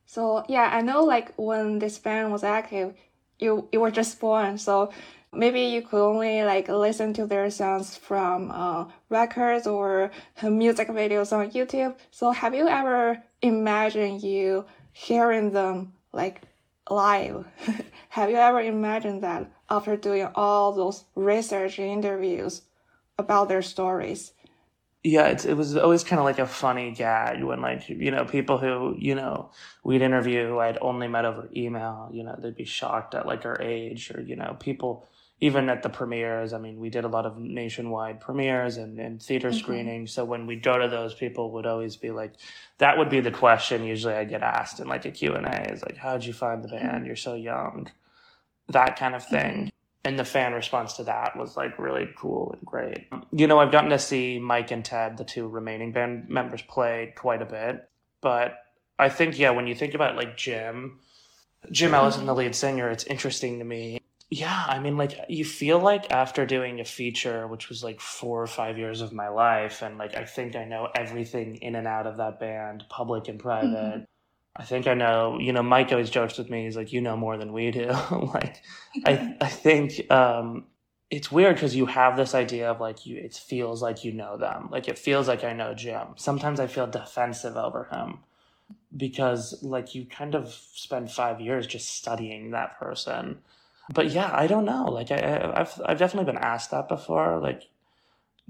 So 0.06 0.44
yeah, 0.48 0.70
I 0.72 0.80
know 0.80 1.04
like 1.04 1.34
when 1.36 1.78
this 1.78 1.98
band 1.98 2.32
was 2.32 2.42
active, 2.44 2.94
you 3.38 3.68
you 3.72 3.80
were 3.80 3.90
just 3.90 4.18
born, 4.20 4.56
so 4.58 4.90
maybe 5.32 5.60
you 5.60 5.82
could 5.82 6.02
only 6.02 6.42
like 6.44 6.68
listen 6.68 7.12
to 7.14 7.26
their 7.26 7.50
songs 7.50 7.96
from 7.96 8.50
uh, 8.50 8.86
records 9.10 9.66
or 9.66 10.10
music 10.42 10.88
videos 10.88 11.32
on 11.32 11.50
YouTube. 11.50 11.94
So 12.10 12.30
have 12.30 12.54
you 12.54 12.66
ever 12.68 13.22
imagined 13.42 14.22
you 14.22 14.64
hearing 14.98 15.52
them 15.52 15.92
like 16.12 16.42
live? 16.90 17.46
have 18.08 18.30
you 18.30 18.36
ever 18.36 18.60
imagined 18.60 19.22
that 19.22 19.50
after 19.70 19.96
doing 19.96 20.28
all 20.34 20.72
those 20.72 21.04
research 21.14 21.78
interviews 21.78 22.62
about 23.18 23.48
their 23.48 23.62
stories. 23.62 24.32
Yeah, 25.04 25.28
it's, 25.28 25.44
it 25.44 25.54
was 25.54 25.76
always 25.76 26.04
kind 26.04 26.18
of 26.18 26.24
like 26.24 26.38
a 26.38 26.46
funny 26.46 26.90
gag 26.90 27.42
when, 27.42 27.60
like, 27.60 27.88
you 27.88 28.10
know, 28.10 28.24
people 28.24 28.58
who, 28.58 28.96
you 28.98 29.14
know, 29.14 29.50
we'd 29.84 30.02
interview 30.02 30.58
I'd 30.58 30.78
only 30.80 31.08
met 31.08 31.24
over 31.24 31.48
email, 31.54 32.10
you 32.12 32.24
know, 32.24 32.36
they'd 32.38 32.56
be 32.56 32.64
shocked 32.64 33.14
at 33.14 33.26
like 33.26 33.44
our 33.44 33.60
age 33.60 34.10
or, 34.10 34.20
you 34.20 34.36
know, 34.36 34.56
people, 34.58 35.06
even 35.40 35.68
at 35.68 35.82
the 35.82 35.88
premieres. 35.88 36.52
I 36.52 36.58
mean, 36.58 36.80
we 36.80 36.90
did 36.90 37.04
a 37.04 37.08
lot 37.08 37.24
of 37.24 37.38
nationwide 37.38 38.20
premieres 38.20 38.76
and, 38.76 38.98
and 38.98 39.22
theater 39.22 39.50
Mhm. 39.50 39.58
screenings. 39.58 40.12
So 40.12 40.24
when 40.24 40.46
we 40.46 40.56
go 40.56 40.78
to 40.78 40.88
those, 40.88 41.14
people 41.14 41.52
would 41.52 41.66
always 41.66 41.96
be 41.96 42.10
like, 42.10 42.32
that 42.78 42.98
would 42.98 43.08
be 43.08 43.20
the 43.20 43.30
question 43.30 43.84
usually 43.84 44.14
I 44.14 44.24
get 44.24 44.42
asked 44.42 44.80
in 44.80 44.88
like 44.88 45.04
a 45.04 45.10
Q&A 45.10 45.72
is 45.72 45.82
like, 45.82 45.96
how'd 45.96 46.24
you 46.24 46.32
find 46.32 46.62
the 46.62 46.68
band? 46.68 46.88
Mm-hmm. 46.88 47.06
You're 47.06 47.16
so 47.16 47.34
young. 47.34 47.88
That 48.68 48.96
kind 48.96 49.14
of 49.14 49.22
mm-hmm. 49.24 49.34
thing. 49.34 49.72
And 50.04 50.18
the 50.18 50.24
fan 50.24 50.54
response 50.54 50.94
to 50.94 51.04
that 51.04 51.36
was 51.36 51.56
like 51.56 51.78
really 51.78 52.08
cool 52.16 52.52
and 52.52 52.64
great. 52.64 53.08
You 53.30 53.46
know, 53.46 53.60
I've 53.60 53.72
gotten 53.72 53.90
to 53.90 53.98
see 53.98 54.38
Mike 54.38 54.70
and 54.70 54.84
Ted, 54.84 55.18
the 55.18 55.24
two 55.24 55.46
remaining 55.46 55.92
band 55.92 56.28
members, 56.28 56.62
play 56.62 57.12
quite 57.16 57.42
a 57.42 57.46
bit. 57.46 57.88
But 58.20 58.58
I 58.98 59.08
think, 59.08 59.38
yeah, 59.38 59.50
when 59.50 59.66
you 59.66 59.74
think 59.74 59.94
about 59.94 60.16
like 60.16 60.36
Jim, 60.36 60.98
Jim 61.70 61.88
mm-hmm. 61.88 61.94
Ellison, 61.96 62.26
the 62.26 62.34
lead 62.34 62.54
singer, 62.54 62.88
it's 62.88 63.04
interesting 63.04 63.58
to 63.58 63.64
me. 63.64 64.00
Yeah, 64.30 64.64
I 64.68 64.78
mean, 64.78 64.98
like, 64.98 65.18
you 65.30 65.44
feel 65.44 65.78
like 65.78 66.10
after 66.10 66.44
doing 66.44 66.80
a 66.80 66.84
feature, 66.84 67.46
which 67.46 67.70
was 67.70 67.82
like 67.82 67.98
four 68.00 68.42
or 68.42 68.46
five 68.46 68.76
years 68.76 69.00
of 69.00 69.12
my 69.12 69.28
life, 69.28 69.80
and 69.82 69.96
like, 69.96 70.16
I 70.16 70.24
think 70.26 70.54
I 70.54 70.64
know 70.64 70.88
everything 70.94 71.56
in 71.56 71.74
and 71.74 71.86
out 71.86 72.06
of 72.06 72.18
that 72.18 72.38
band, 72.38 72.84
public 72.90 73.28
and 73.28 73.38
private. 73.40 74.06
I 74.54 74.64
think 74.64 74.86
I 74.86 74.94
know, 74.94 75.38
you 75.38 75.52
know, 75.52 75.62
Mike 75.62 75.92
always 75.92 76.10
jokes 76.10 76.36
with 76.36 76.50
me. 76.50 76.64
He's 76.64 76.76
like, 76.76 76.92
you 76.92 77.00
know 77.00 77.16
more 77.16 77.38
than 77.38 77.52
we 77.54 77.70
do. 77.70 77.86
like, 78.34 78.62
I, 79.06 79.36
I 79.40 79.48
think 79.48 80.10
um, 80.12 80.66
it's 81.10 81.32
weird 81.32 81.54
because 81.56 81.74
you 81.76 81.86
have 81.86 82.16
this 82.16 82.34
idea 82.34 82.70
of 82.70 82.80
like, 82.80 83.06
you, 83.06 83.16
it 83.16 83.34
feels 83.34 83.80
like 83.82 84.04
you 84.04 84.12
know 84.12 84.36
them. 84.36 84.68
Like, 84.70 84.88
it 84.88 84.98
feels 84.98 85.26
like 85.28 85.44
I 85.44 85.54
know 85.54 85.72
Jim. 85.74 86.08
Sometimes 86.16 86.60
I 86.60 86.66
feel 86.66 86.86
defensive 86.86 87.56
over 87.56 87.84
him 87.92 88.18
because, 88.96 89.62
like, 89.62 89.94
you 89.94 90.06
kind 90.06 90.34
of 90.34 90.52
spend 90.52 91.10
five 91.10 91.40
years 91.40 91.66
just 91.66 91.94
studying 91.96 92.50
that 92.52 92.78
person. 92.78 93.38
But 93.92 94.10
yeah, 94.10 94.30
I 94.32 94.46
don't 94.46 94.64
know. 94.64 94.84
Like, 94.84 95.10
I, 95.10 95.16
I- 95.16 95.60
I've, 95.60 95.80
I've 95.84 95.98
definitely 95.98 96.30
been 96.32 96.42
asked 96.42 96.70
that 96.72 96.88
before. 96.88 97.38
Like, 97.40 97.62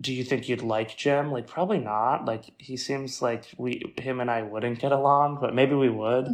do 0.00 0.12
you 0.12 0.24
think 0.24 0.48
you'd 0.48 0.62
like 0.62 0.96
Jim? 0.96 1.30
Like, 1.32 1.46
probably 1.46 1.78
not. 1.78 2.24
Like, 2.24 2.44
he 2.58 2.76
seems 2.76 3.20
like 3.22 3.46
we, 3.56 3.94
him 3.98 4.20
and 4.20 4.30
I 4.30 4.42
wouldn't 4.42 4.78
get 4.80 4.92
along, 4.92 5.38
but 5.40 5.54
maybe 5.54 5.74
we 5.74 5.88
would. 5.90 6.28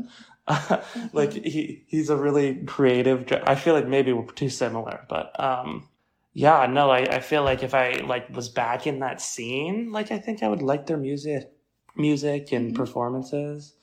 like, 1.12 1.32
he, 1.32 1.82
he's 1.86 2.10
a 2.10 2.16
really 2.16 2.56
creative. 2.66 3.30
I 3.46 3.54
feel 3.54 3.74
like 3.74 3.88
maybe 3.88 4.12
we're 4.12 4.26
too 4.32 4.50
similar, 4.50 5.04
but, 5.08 5.38
um, 5.42 5.88
yeah, 6.36 6.66
no, 6.66 6.90
I, 6.90 6.98
I 7.02 7.20
feel 7.20 7.44
like 7.44 7.62
if 7.62 7.74
I 7.74 7.92
like 8.04 8.28
was 8.34 8.48
back 8.48 8.86
in 8.88 8.98
that 8.98 9.20
scene, 9.20 9.92
like 9.92 10.10
I 10.10 10.18
think 10.18 10.42
I 10.42 10.48
would 10.48 10.62
like 10.62 10.86
their 10.86 10.96
music, 10.96 11.48
music 11.94 12.50
and 12.50 12.72
Mhm. 12.72 12.76
performances. 12.76 13.74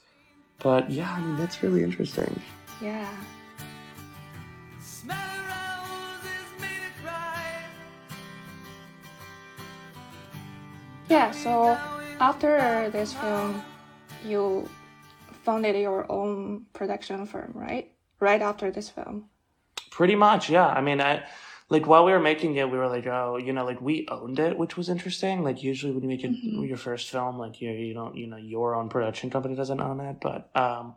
But 0.60 0.92
yeah, 0.92 1.13
I 1.13 1.22
mean 1.22 1.38
that's 1.38 1.63
really 1.63 1.82
interesting. 1.82 2.42
Yeah. 2.82 3.10
Yeah, 11.12 11.32
so 11.32 11.77
after 12.22 12.89
this 12.89 13.12
film, 13.12 13.62
you 14.25 14.70
founded 15.44 15.75
your 15.75 16.10
own 16.10 16.68
production 16.72 17.25
firm, 17.25 17.51
right? 17.53 17.91
Right 18.22 18.41
after 18.41 18.72
this 18.72 18.88
film. 18.88 19.25
Pretty 19.89 20.15
much, 20.15 20.50
yeah. 20.50 20.68
I 20.68 20.80
mean, 20.80 21.01
I 21.01 21.24
like 21.68 21.86
while 21.86 22.06
we 22.06 22.13
were 22.13 22.22
making 22.22 22.56
it, 22.56 22.72
we 22.72 22.77
were 22.77 22.88
like, 22.88 23.08
oh, 23.08 23.36
you 23.36 23.51
know, 23.51 23.65
like 23.65 23.82
we 23.82 24.08
owned 24.10 24.39
it, 24.39 24.58
which 24.58 24.77
was 24.77 24.88
interesting. 24.88 25.44
Like 25.44 25.62
usually 25.62 25.91
when 25.91 26.01
you 26.03 26.08
make 26.08 26.24
it, 26.24 26.32
Mhm. 26.32 26.65
your 26.65 26.77
first 26.77 27.10
film, 27.10 27.38
like 27.38 27.60
you 27.60 27.72
you 27.72 27.94
don't 27.94 28.15
you 28.15 28.27
know 28.27 28.38
your 28.38 28.74
own 28.75 28.88
production 28.88 29.30
company 29.30 29.53
doesn't 29.56 29.82
own 29.82 30.00
it, 30.00 30.15
but 30.22 30.50
um, 30.56 30.96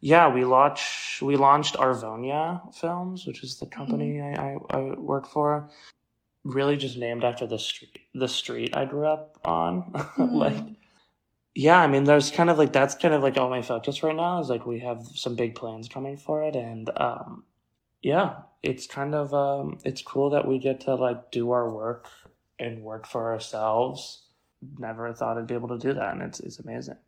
yeah, 0.00 0.28
we 0.32 0.44
launched 0.44 1.20
we 1.20 1.34
launched 1.34 1.74
Arvonia 1.74 2.72
Films, 2.72 3.26
which 3.26 3.42
is 3.42 3.58
the 3.58 3.66
company 3.66 4.20
I, 4.20 4.34
I 4.34 4.50
I 4.70 4.80
work 4.94 5.26
for. 5.26 5.68
Really, 6.44 6.76
just 6.76 6.98
named 6.98 7.24
after 7.24 7.46
the 7.46 7.58
street 7.58 8.00
the 8.14 8.28
street 8.28 8.76
I 8.76 8.84
grew 8.84 9.06
up 9.06 9.38
on, 9.44 9.92
like. 10.18 10.54
Mhm. 10.54 10.76
Yeah, 11.54 11.78
I 11.80 11.86
mean, 11.86 12.04
there's 12.04 12.30
kind 12.30 12.50
of 12.50 12.58
like 12.58 12.72
that's 12.72 12.94
kind 12.94 13.14
of 13.14 13.22
like 13.22 13.36
all 13.38 13.50
my 13.50 13.62
focus 13.62 14.02
right 14.02 14.16
now 14.16 14.40
is 14.40 14.48
like 14.48 14.66
we 14.66 14.80
have 14.80 15.06
some 15.14 15.36
big 15.36 15.54
plans 15.54 15.88
coming 15.88 16.16
for 16.16 16.42
it, 16.44 16.56
and 16.56 16.90
um, 16.98 17.44
yeah, 18.02 18.42
it's 18.62 18.86
kind 18.86 19.14
of 19.14 19.34
um, 19.34 19.78
it's 19.84 20.02
cool 20.02 20.30
that 20.30 20.48
we 20.48 20.58
get 20.58 20.80
to 20.82 20.94
like 20.96 21.30
do 21.32 21.50
our 21.52 21.70
work 21.70 22.08
and 22.58 22.82
work 22.82 23.06
for 23.06 23.32
ourselves. 23.32 24.24
Never 24.78 25.12
thought 25.14 25.38
I'd 25.38 25.46
be 25.48 25.54
able 25.54 25.68
to 25.70 25.78
do 25.78 25.94
that, 25.94 26.14
and 26.14 26.22
it's 26.22 26.40
it's 26.40 26.58
amazing. 26.60 26.98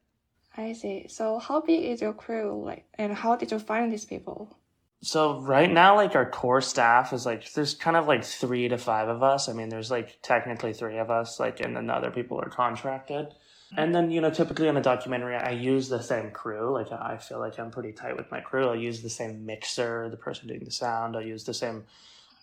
I 0.57 0.73
see. 0.73 1.07
So 1.09 1.39
how 1.39 1.61
big 1.61 1.85
is 1.85 2.01
your 2.01 2.15
crew 2.15 2.63
like 2.65 2.87
and 2.95 3.13
how 3.15 3.37
did 3.37 3.51
you 3.53 3.59
find 3.59 3.93
these 3.93 4.05
people? 4.07 4.57
So 5.05 5.39
right 5.41 5.71
now, 5.71 5.97
like 5.97 6.17
our 6.17 6.29
core 6.29 6.63
staff 6.63 7.13
is 7.13 7.27
like 7.27 7.53
there's 7.53 7.75
kind 7.75 7.97
of 7.97 8.07
like 8.07 8.25
three 8.25 8.69
to 8.69 8.79
five 8.79 9.09
of 9.09 9.23
us. 9.23 9.49
I 9.49 9.53
mean, 9.53 9.69
there's 9.69 9.91
like 9.91 10.19
technically 10.23 10.73
three 10.73 10.99
of 10.99 11.11
us, 11.11 11.39
like, 11.39 11.61
and 11.61 11.77
then 11.77 11.91
other 11.91 12.11
people 12.11 12.41
are 12.41 12.49
contracted. 12.49 13.35
And 13.77 13.95
then 13.95 14.11
you 14.11 14.21
know, 14.21 14.31
typically 14.31 14.69
on 14.69 14.77
a 14.77 14.83
documentary, 14.83 15.37
I 15.37 15.51
use 15.51 15.89
the 15.89 16.03
same 16.03 16.31
crew. 16.31 16.73
Like 16.73 16.91
I 16.91 17.19
feel 17.19 17.39
like 17.39 17.59
I'm 17.59 17.71
pretty 17.71 17.93
tight 17.93 18.17
with 18.17 18.31
my 18.31 18.41
crew. 18.41 18.69
I'll 18.69 18.77
use 18.77 19.03
the 19.03 19.11
same 19.11 19.45
mixer, 19.45 20.09
the 20.09 20.17
person 20.17 20.49
doing 20.49 20.65
the 20.65 20.71
sound. 20.71 21.17
I'll 21.17 21.23
use 21.23 21.45
the 21.45 21.55
same 21.55 21.85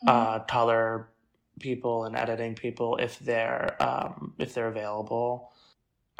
uh, 0.05 0.39
color 0.39 1.07
people 1.59 2.05
and 2.05 2.15
editing 2.15 2.55
people 2.55 2.97
if 2.97 3.17
they're 3.19 3.75
um, 3.81 4.33
if 4.37 4.53
they're 4.53 4.67
available. 4.67 5.51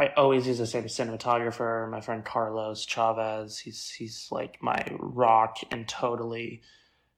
I 0.02 0.14
always 0.18 0.48
use 0.48 0.58
the 0.58 0.66
same 0.66 0.86
cinematographer, 0.86 1.90
my 1.90 2.02
friend 2.02 2.26
Carlos 2.26 2.86
Chavez. 2.86 3.60
He's 3.60 3.90
he's 3.90 4.28
like 4.32 4.62
my 4.62 4.84
rock 5.00 5.58
and 5.72 5.88
totally, 5.88 6.62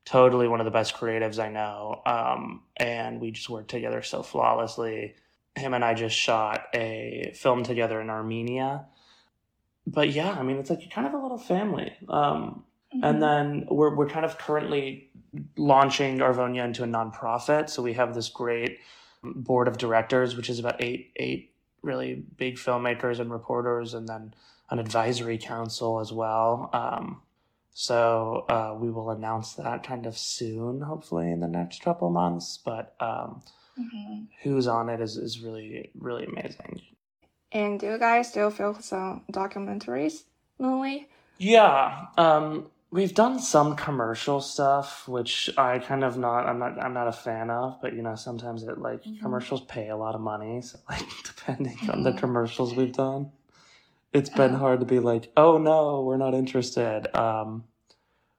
totally 0.06 0.48
one 0.48 0.60
of 0.60 0.66
the 0.66 0.72
best 0.72 0.94
creatives 0.96 1.40
I 1.40 1.50
know. 1.50 2.02
Um, 2.06 2.64
and 2.78 3.22
we 3.22 3.32
just 3.32 3.50
work 3.50 3.68
together 3.68 4.02
so 4.02 4.22
flawlessly. 4.22 5.16
Him 5.56 5.74
and 5.74 5.86
I 5.86 5.94
just 5.94 6.18
shot 6.18 6.66
a 6.74 7.32
film 7.36 7.64
together 7.64 8.02
in 8.02 8.10
Armenia. 8.10 8.86
But 9.88 10.10
yeah, 10.12 10.32
I 10.32 10.44
mean, 10.44 10.58
it's 10.58 10.70
like 10.70 10.84
you 10.84 10.90
kind 10.90 11.08
of 11.08 11.14
a 11.14 11.18
little 11.18 11.38
family. 11.38 11.94
Um, 12.10 12.66
Mm-hmm. 12.94 13.04
and 13.06 13.24
then 13.24 13.66
we're 13.72 13.96
we're 13.96 14.08
kind 14.08 14.24
of 14.26 14.38
currently 14.38 15.10
launching 15.58 16.20
Arvonia 16.20 16.64
into 16.64 16.84
a 16.84 16.88
nonprofit. 16.88 17.70
So 17.70 17.82
we 17.82 17.94
have 17.94 18.14
this 18.14 18.30
great 18.30 18.78
board 19.24 19.68
of 19.68 19.80
directors, 19.80 20.36
which 20.36 20.48
is 20.50 20.60
about 20.60 20.76
eight 20.80 21.12
eight 21.16 21.53
really 21.84 22.24
big 22.38 22.56
filmmakers 22.56 23.20
and 23.20 23.32
reporters, 23.32 23.94
and 23.94 24.08
then 24.08 24.34
an 24.70 24.80
advisory 24.80 25.38
council 25.38 26.00
as 26.00 26.12
well. 26.12 26.70
Um, 26.74 27.22
so 27.74 28.46
uh, 28.50 28.76
we 28.80 28.90
will 28.90 29.12
announce 29.12 29.54
that 29.54 29.84
kind 29.84 30.06
of 30.06 30.18
soon, 30.18 30.82
hopefully 30.82 31.32
in 31.32 31.40
the 31.40 31.48
next 31.48 31.82
couple 31.84 32.10
months. 32.10 32.58
But 32.64 32.96
um, 33.00 33.42
Mhm. 33.78 34.28
who's 34.44 34.68
on 34.68 34.90
it 34.90 35.02
is, 35.02 35.18
is 35.18 35.40
really 35.42 35.92
really 36.00 36.26
amazing. 36.26 36.82
And 37.52 37.80
do 37.80 37.88
you 37.88 37.98
guys 38.00 38.30
still 38.30 38.50
focus 38.50 38.94
on 38.94 39.24
documentaries 39.32 40.24
mainly? 40.60 41.10
Yeah, 41.38 42.08
um, 42.18 42.70
we've 42.94 43.16
done 43.16 43.40
some 43.40 43.76
commercial 43.76 44.42
stuff, 44.42 45.08
which 45.10 45.50
I 45.58 45.80
kind 45.80 46.06
of 46.06 46.18
not. 46.18 46.48
I'm 46.48 46.60
not. 46.60 46.80
I'm 46.82 46.94
not 46.94 47.10
a 47.10 47.14
fan 47.14 47.50
of. 47.52 47.82
But 47.82 47.96
you 47.96 48.04
know, 48.04 48.16
sometimes 48.16 48.64
it 48.64 48.80
like 48.80 49.04
Mhm. 49.04 49.22
commercials 49.22 49.62
pay 49.64 49.90
a 49.90 49.98
lot 49.98 50.16
of 50.16 50.22
money. 50.22 50.62
So 50.62 50.80
like, 50.90 51.08
depending 51.26 51.80
on 51.90 52.04
the 52.04 52.14
Mhm. 52.14 52.18
commercials 52.20 52.76
we've 52.76 52.94
done, 52.94 53.34
it's 54.14 54.30
been 54.32 54.52
Uh-huh. 54.52 54.60
hard 54.60 54.82
to 54.82 54.88
be 54.88 55.00
like, 55.00 55.32
oh 55.38 55.58
no, 55.60 56.04
we're 56.04 56.18
not 56.18 56.36
interested. 56.36 57.16
Um, 57.18 57.66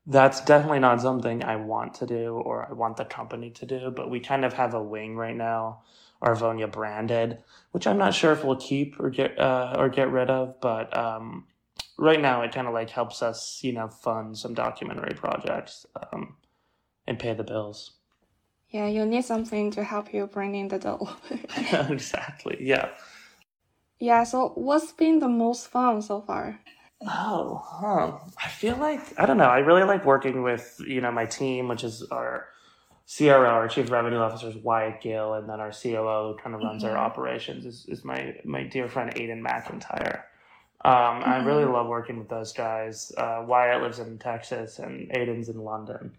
that's 0.06 0.42
definitely 0.44 0.80
not 0.80 1.00
something 1.00 1.44
I 1.44 1.56
want 1.56 1.94
to 1.96 2.06
do 2.06 2.34
or 2.37 2.66
I 2.68 2.75
want 2.75 2.99
the 2.99 3.06
company 3.06 3.50
to 3.52 3.66
do. 3.66 3.90
But 3.90 4.11
we 4.11 4.20
kind 4.20 4.44
of 4.44 4.54
have 4.54 4.75
a 4.75 4.82
wing 4.82 5.16
right 5.16 5.37
now, 5.37 5.82
Arvonia 6.23 6.70
branded, 6.70 7.38
which 7.73 7.87
I'm 7.87 7.99
not 7.99 8.14
sure 8.14 8.32
if 8.32 8.44
we'll 8.44 8.56
keep 8.56 9.00
or 9.00 9.11
get 9.11 9.38
uh, 9.38 9.76
or 9.78 9.88
get 9.90 10.11
rid 10.11 10.30
of. 10.30 10.61
But 10.61 10.96
um, 10.96 11.46
right 11.98 12.20
now, 12.20 12.42
it 12.42 12.52
kind 12.52 12.66
of 12.66 12.74
like 12.74 12.90
helps 12.90 13.22
us, 13.22 13.60
you 13.62 13.72
know, 13.72 13.88
fund 13.88 14.36
some 14.38 14.54
documentary 14.54 15.14
projects 15.14 15.86
um, 16.12 16.36
and 17.06 17.18
pay 17.18 17.34
the 17.34 17.44
bills. 17.44 17.92
Yeah, 18.70 18.88
you 18.88 19.06
need 19.06 19.24
something 19.24 19.70
to 19.72 19.84
help 19.84 20.12
you 20.12 20.26
bring 20.26 20.54
in 20.54 20.68
the 20.68 20.78
dough. 20.78 21.08
exactly. 21.90 22.56
Yeah. 22.60 22.88
yeah, 24.00 24.24
so 24.24 24.48
what's 24.56 24.92
been 24.92 25.20
the 25.20 25.28
most 25.28 25.68
fun 25.68 26.02
so 26.02 26.20
far? 26.20 26.58
Oh, 27.06 27.62
huh. 27.64 28.18
I 28.42 28.48
feel 28.48 28.76
like 28.76 29.00
I 29.18 29.26
don't 29.26 29.36
know. 29.36 29.44
I 29.50 29.58
really 29.58 29.84
like 29.84 30.04
working 30.04 30.42
with 30.42 30.80
you 30.86 31.00
know 31.00 31.12
my 31.12 31.26
team, 31.26 31.68
which 31.68 31.84
is 31.84 32.02
our 32.10 32.48
CRO, 33.06 33.44
our 33.46 33.68
Chief 33.68 33.90
Revenue 33.90 34.18
Officer, 34.18 34.48
is 34.48 34.56
Wyatt 34.56 35.00
Gill, 35.02 35.34
and 35.34 35.48
then 35.48 35.60
our 35.60 35.70
COO 35.72 36.32
who 36.32 36.38
kind 36.42 36.54
of 36.56 36.62
runs 36.62 36.82
our 36.84 36.94
Mhm. 36.94 36.98
operations 36.98 37.66
is, 37.66 37.84
is 37.88 38.04
my 38.04 38.34
my 38.44 38.62
dear 38.64 38.88
friend 38.88 39.14
Aiden 39.14 39.42
McIntyre. 39.42 40.22
Um, 40.84 41.22
I 41.24 41.42
really 41.44 41.64
love 41.64 41.88
working 41.88 42.18
with 42.18 42.28
those 42.28 42.52
guys. 42.52 43.12
Uh, 43.16 43.44
Wyatt 43.46 43.82
lives 43.82 44.00
in 44.00 44.18
Texas, 44.18 44.78
and 44.78 45.10
Aiden's 45.10 45.48
in 45.48 45.58
London. 45.58 46.12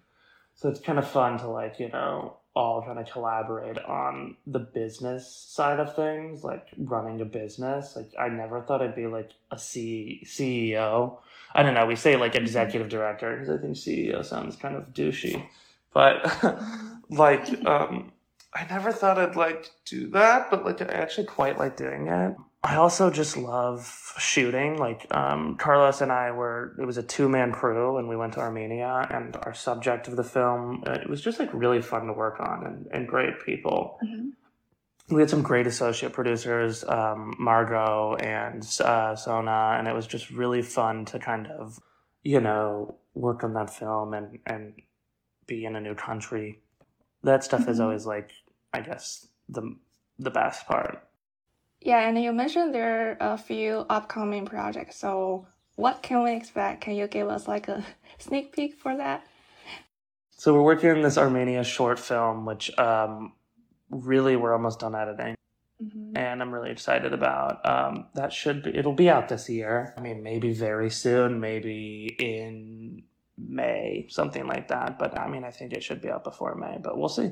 So 0.56 0.70
it's 0.70 0.80
kind 0.80 1.00
of 1.00 1.10
fun 1.10 1.40
to 1.40 1.48
like, 1.48 1.80
you 1.80 1.90
know, 1.90 2.38
all 2.56 2.82
kind 2.84 3.00
of 3.00 3.12
collaborate 3.12 3.78
on 3.80 4.38
the 4.48 4.60
business 4.60 5.28
side 5.50 5.80
of 5.80 5.96
things, 5.96 6.44
like 6.44 6.68
running 6.78 7.22
a 7.22 7.26
business. 7.26 7.96
Like 7.96 8.12
I 8.20 8.30
never 8.30 8.62
thought 8.62 8.82
I'd 8.82 8.96
be 8.96 9.08
like 9.08 9.32
a 9.52 9.60
C- 9.60 10.24
CEO. 10.26 11.18
I 11.54 11.64
don't 11.64 11.74
know. 11.74 11.86
We 11.86 11.96
say 11.98 12.16
like 12.18 12.36
executive 12.36 12.90
director 12.90 13.34
because 13.38 13.50
I 13.50 13.62
think 13.62 13.76
CEO 13.76 14.24
sounds 14.26 14.56
kind 14.56 14.76
of 14.76 14.94
douchey, 14.94 15.46
but 15.94 16.26
like 17.10 17.48
um, 17.66 18.14
I 18.54 18.66
never 18.70 18.92
thought 18.94 19.20
I'd 19.20 19.36
like 19.36 19.72
do 19.86 20.10
that. 20.12 20.50
But 20.52 20.66
like 20.66 20.82
I 20.82 20.86
actually 20.86 21.28
quite 21.28 21.60
like 21.60 21.78
doing 21.78 22.08
it. 22.08 22.36
I 22.66 22.78
also 22.78 23.12
just 23.12 23.38
love 23.38 24.14
shooting. 24.18 24.78
Like 24.78 25.06
um, 25.16 25.56
Carlos 25.56 26.02
and 26.02 26.12
I 26.12 26.32
were, 26.32 26.76
it 26.80 26.86
was 26.86 26.98
a 26.98 27.04
two 27.04 27.30
man 27.30 27.52
crew, 27.52 27.98
and 27.98 28.10
we 28.10 28.16
went 28.16 28.34
to 28.34 28.40
Armenia. 28.40 29.08
And 29.12 29.36
our 29.44 29.54
subject 29.54 30.08
of 30.08 30.16
the 30.16 30.24
film, 30.24 30.84
uh, 30.88 30.94
it 30.94 31.08
was 31.10 31.22
just 31.22 31.40
like 31.40 31.54
really 31.54 31.82
fun 31.82 32.08
to 32.08 32.14
work 32.14 32.40
on, 32.40 32.66
and, 32.66 32.88
and 32.92 33.08
great 33.08 33.36
people. 33.46 34.00
We 35.10 35.22
had 35.22 35.30
some 35.30 35.44
great 35.44 35.68
associate 35.68 36.14
producers, 36.14 36.84
um, 36.86 37.36
Margot 37.38 38.16
and 38.16 38.64
uh, 38.84 39.16
Sona, 39.16 39.76
and 39.78 39.88
it 39.88 39.94
was 39.94 40.08
just 40.08 40.32
really 40.32 40.64
fun 40.64 41.06
to 41.06 41.20
kind 41.20 41.46
of, 41.46 41.80
you 42.24 42.42
know, 42.42 42.96
work 43.14 43.44
on 43.44 43.54
that 43.54 43.70
film 43.70 44.16
and 44.16 44.40
and 44.48 44.74
be 45.46 45.66
in 45.66 45.76
a 45.76 45.80
new 45.82 45.94
country. 45.94 46.60
That 47.22 47.44
stuff 47.44 47.68
is 47.68 47.78
Mhm. 47.78 47.84
always 47.84 48.06
like, 48.08 48.32
I 48.74 48.82
guess, 48.82 49.28
the 49.48 49.76
the 50.18 50.32
best 50.32 50.66
part. 50.66 51.08
Yeah, 51.86 52.08
and 52.10 52.20
you 52.22 52.34
mentioned 52.34 52.74
there 52.74 53.12
are 53.22 53.34
a 53.34 53.38
few 53.38 53.86
upcoming 53.92 54.46
projects. 54.46 54.98
So 54.98 55.46
what 55.76 56.02
can 56.02 56.24
we 56.24 56.36
expect? 56.36 56.82
Can 56.82 56.96
you 56.96 57.08
give 57.08 57.30
us 57.30 57.48
like 57.48 57.68
a 57.68 57.86
sneak 58.18 58.54
peek 58.54 58.74
for 58.80 58.98
that? 58.98 59.24
So 60.32 60.56
we're 60.56 60.64
working 60.64 60.90
on 60.90 61.02
this 61.04 61.16
Armenia 61.18 61.64
short 61.64 62.00
film, 62.00 62.44
which 62.46 62.76
um, 62.80 63.34
really 63.92 64.36
we're 64.36 64.54
almost 64.54 64.80
done 64.80 64.96
editing, 64.96 65.36
Mhm. 65.82 66.18
and 66.18 66.42
I'm 66.42 66.52
really 66.52 66.72
excited 66.72 67.14
about. 67.14 67.64
Um, 67.64 68.08
that 68.16 68.34
should 68.34 68.64
be 68.64 68.76
it'll 68.76 68.94
be 68.94 69.10
out 69.10 69.30
this 69.30 69.48
year. 69.48 69.94
I 69.96 70.02
mean, 70.02 70.24
maybe 70.24 70.54
very 70.54 70.90
soon, 70.90 71.40
maybe 71.40 72.16
in 72.20 73.04
May, 73.38 74.08
something 74.10 74.48
like 74.48 74.70
that. 74.70 74.98
But 74.98 75.18
I 75.20 75.28
mean, 75.28 75.44
I 75.44 75.52
think 75.52 75.72
it 75.72 75.84
should 75.84 76.02
be 76.02 76.10
out 76.10 76.24
before 76.24 76.56
May, 76.56 76.80
but 76.82 76.98
we'll 76.98 77.10
see. 77.10 77.32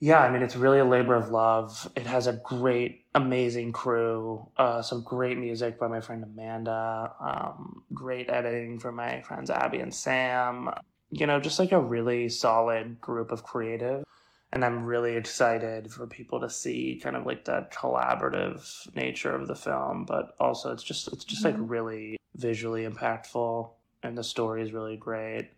Yeah, 0.00 0.20
I 0.20 0.30
mean, 0.30 0.42
it's 0.42 0.56
really 0.56 0.78
a 0.78 0.84
labor 0.84 1.14
of 1.14 1.30
love. 1.30 1.88
It 1.96 2.06
has 2.06 2.26
a 2.26 2.34
great, 2.34 3.05
amazing 3.16 3.72
crew, 3.72 4.46
uh, 4.58 4.82
some 4.82 5.02
great 5.02 5.38
music 5.38 5.78
by 5.78 5.88
my 5.88 6.00
friend 6.00 6.22
Amanda, 6.22 7.12
um, 7.18 7.82
great 7.94 8.28
editing 8.28 8.78
from 8.78 8.94
my 8.96 9.22
friends 9.22 9.50
Abby 9.50 9.78
and 9.78 9.92
Sam. 9.92 10.70
You 11.10 11.26
know, 11.26 11.40
just 11.40 11.58
like 11.58 11.72
a 11.72 11.80
really 11.80 12.28
solid 12.28 13.00
group 13.00 13.32
of 13.32 13.42
creative. 13.42 14.04
And 14.52 14.64
I'm 14.64 14.84
really 14.84 15.16
excited 15.16 15.90
for 15.90 16.06
people 16.06 16.40
to 16.40 16.50
see 16.50 17.00
kind 17.02 17.16
of 17.16 17.24
like 17.24 17.46
that 17.46 17.72
collaborative 17.72 18.94
nature 18.94 19.34
of 19.34 19.48
the 19.48 19.56
film, 19.56 20.04
but 20.04 20.34
also 20.38 20.72
it's 20.72 20.82
just 20.82 21.08
it's 21.08 21.24
just 21.24 21.44
like 21.44 21.56
Mhm. 21.56 21.70
really 21.70 22.16
visually 22.36 22.86
impactful, 22.86 23.70
and 24.02 24.16
the 24.16 24.24
story 24.24 24.62
is 24.62 24.72
really 24.72 24.96
great. 24.96 25.50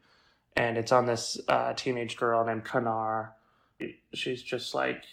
And 0.57 0.79
it's 0.79 0.93
on 0.93 1.07
this 1.07 1.41
uh, 1.49 1.73
teenage 1.75 2.17
girl 2.17 2.45
named 2.45 2.65
Kanar 2.65 3.31
she's 4.13 4.43
just 4.43 4.75
like 4.75 5.05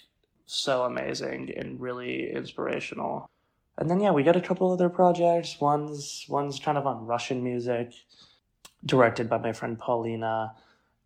so 0.45 0.83
amazing 0.83 1.51
and 1.55 1.79
really 1.79 2.31
inspirational. 2.31 3.29
And 3.77 3.89
then 3.89 3.99
yeah, 3.99 4.11
we 4.11 4.23
got 4.23 4.35
a 4.35 4.41
couple 4.41 4.71
other 4.71 4.89
projects. 4.89 5.59
One's 5.59 6.25
one's 6.29 6.59
kind 6.59 6.77
of 6.77 6.87
on 6.87 7.05
Russian 7.05 7.43
music, 7.43 7.93
directed 8.85 9.29
by 9.29 9.37
my 9.37 9.51
friend 9.53 9.77
Paulina, 9.77 10.53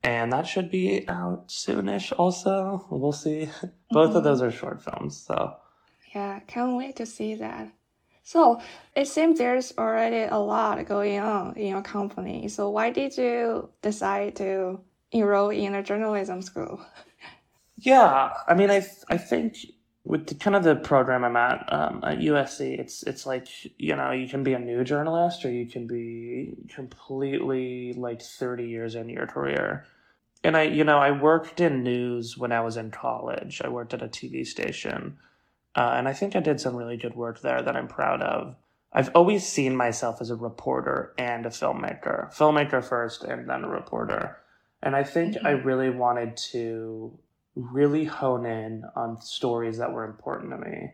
and 0.03 0.31
that 0.33 0.45
should 0.47 0.69
be 0.69 1.07
out 1.09 1.47
soonish. 1.47 2.13
Also, 2.17 2.85
we'll 2.89 3.11
see. 3.11 3.49
Both 3.91 4.15
of 4.15 4.21
Mhm. 4.21 4.23
those 4.23 4.41
are 4.41 4.51
short 4.51 4.81
films, 4.81 5.17
so 5.17 5.55
Yeah, 6.13 6.39
can't 6.47 6.75
wait 6.77 6.95
to 6.97 7.05
see 7.05 7.35
that. 7.35 7.71
So 8.23 8.61
it 8.95 9.07
seems 9.07 9.39
there's 9.39 9.73
already 9.77 10.23
a 10.29 10.37
lot 10.37 10.85
going 10.85 11.19
on 11.19 11.55
in 11.55 11.67
your 11.67 11.81
company. 11.81 12.47
So 12.47 12.69
why 12.69 12.91
did 12.91 13.17
you 13.17 13.69
decide 13.81 14.35
to 14.35 14.79
enroll 15.11 15.49
in 15.49 15.73
a 15.75 15.81
journalism 15.83 16.41
school? 16.43 16.79
Yeah, 17.81 18.33
I 18.47 18.53
mean, 18.55 18.69
I 18.69 18.85
I 19.09 19.17
think 19.17 19.57
with 20.03 20.27
the, 20.27 20.35
kind 20.35 20.55
of 20.55 20.63
the 20.63 20.75
program 20.75 21.23
I'm 21.23 21.35
at 21.37 21.71
um, 21.71 22.03
at 22.03 22.19
USC, 22.19 22.77
it's 22.77 23.03
it's 23.03 23.25
like 23.25 23.47
you 23.77 23.95
know 23.95 24.11
you 24.11 24.27
can 24.27 24.43
be 24.43 24.53
a 24.53 24.59
new 24.59 24.83
journalist 24.83 25.45
or 25.45 25.51
you 25.51 25.65
can 25.65 25.87
be 25.87 26.55
completely 26.73 27.93
like 27.93 28.21
30 28.21 28.67
years 28.67 28.95
into 28.95 29.13
your 29.13 29.27
career. 29.27 29.85
And 30.43 30.57
I, 30.57 30.63
you 30.63 30.83
know, 30.83 30.97
I 30.97 31.11
worked 31.11 31.59
in 31.59 31.83
news 31.83 32.37
when 32.37 32.51
I 32.51 32.61
was 32.61 32.77
in 32.77 32.91
college. 32.91 33.61
I 33.63 33.69
worked 33.69 33.93
at 33.93 34.01
a 34.01 34.07
TV 34.07 34.47
station, 34.47 35.17
uh, 35.75 35.93
and 35.95 36.07
I 36.07 36.13
think 36.13 36.35
I 36.35 36.39
did 36.39 36.59
some 36.59 36.75
really 36.75 36.97
good 36.97 37.15
work 37.15 37.41
there 37.41 37.61
that 37.61 37.75
I'm 37.75 37.87
proud 37.87 38.21
of. 38.21 38.55
I've 38.91 39.11
always 39.13 39.45
seen 39.47 39.75
myself 39.75 40.21
as 40.21 40.31
a 40.31 40.35
reporter 40.35 41.13
and 41.17 41.45
a 41.45 41.49
filmmaker, 41.49 42.33
filmmaker 42.33 42.83
first, 42.83 43.23
and 43.23 43.49
then 43.49 43.63
a 43.63 43.69
reporter. 43.69 44.37
And 44.81 44.95
I 44.95 45.03
think 45.03 45.37
I 45.43 45.51
really 45.51 45.89
wanted 45.89 46.35
to 46.51 47.19
really 47.71 48.05
hone 48.05 48.45
in 48.45 48.83
on 48.95 49.21
stories 49.21 49.77
that 49.77 49.91
were 49.91 50.05
important 50.05 50.51
to 50.51 50.57
me, 50.57 50.91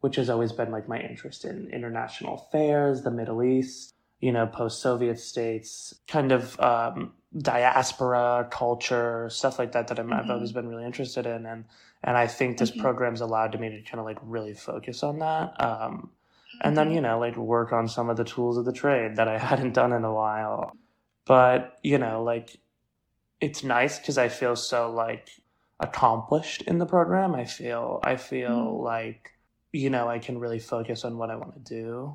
which 0.00 0.16
has 0.16 0.30
always 0.30 0.52
been 0.52 0.70
like 0.72 0.88
my 0.88 0.98
interest 1.00 1.44
in 1.44 1.68
international 1.70 2.34
affairs, 2.34 3.02
the 3.02 3.10
Middle 3.10 3.42
East, 3.42 3.94
you 4.20 4.32
know, 4.32 4.46
post 4.46 4.80
Soviet 4.82 5.18
states, 5.18 5.94
kind 6.08 6.32
of 6.32 6.58
um, 6.60 7.12
diaspora 7.36 8.48
culture, 8.50 9.28
stuff 9.30 9.58
like 9.58 9.72
that 9.72 9.88
that 9.88 9.98
I'm, 9.98 10.12
I've 10.12 10.26
Mhm. 10.26 10.30
always 10.30 10.52
been 10.52 10.68
really 10.68 10.84
interested 10.84 11.26
in. 11.26 11.46
And, 11.46 11.64
and 12.02 12.16
I 12.16 12.26
think 12.26 12.58
this 12.58 12.70
Mhm. 12.70 12.78
program's 12.80 13.20
allowed 13.20 13.58
me 13.60 13.68
to 13.70 13.82
kind 13.82 14.00
of 14.00 14.04
like 14.06 14.18
really 14.22 14.54
focus 14.54 15.02
on 15.02 15.18
that. 15.20 15.60
Um, 15.62 16.10
and 16.60 16.76
then, 16.76 16.90
you 16.90 17.00
know, 17.00 17.18
like 17.18 17.36
work 17.36 17.72
on 17.72 17.86
some 17.88 18.10
of 18.10 18.16
the 18.16 18.24
tools 18.24 18.56
of 18.58 18.64
the 18.64 18.72
trade 18.72 19.16
that 19.16 19.28
I 19.28 19.38
hadn't 19.50 19.74
done 19.74 19.92
in 19.92 20.04
a 20.04 20.12
while. 20.12 20.76
But, 21.26 21.78
you 21.82 21.98
know, 21.98 22.22
like 22.24 22.58
it's 23.40 23.62
nice 23.62 23.98
because 23.98 24.18
I 24.18 24.28
feel 24.28 24.56
so 24.56 24.90
like 24.90 25.30
accomplished 25.80 26.62
in 26.62 26.78
the 26.78 26.86
program. 26.86 27.34
I 27.34 27.44
feel 27.44 28.00
I 28.02 28.16
feel 28.16 28.48
Mm. 28.50 28.82
like 28.82 29.32
you 29.72 29.90
know 29.90 30.08
I 30.08 30.18
can 30.18 30.38
really 30.38 30.58
focus 30.58 31.04
on 31.04 31.18
what 31.18 31.30
I 31.30 31.36
want 31.36 31.54
to 31.54 31.60
do 31.60 32.14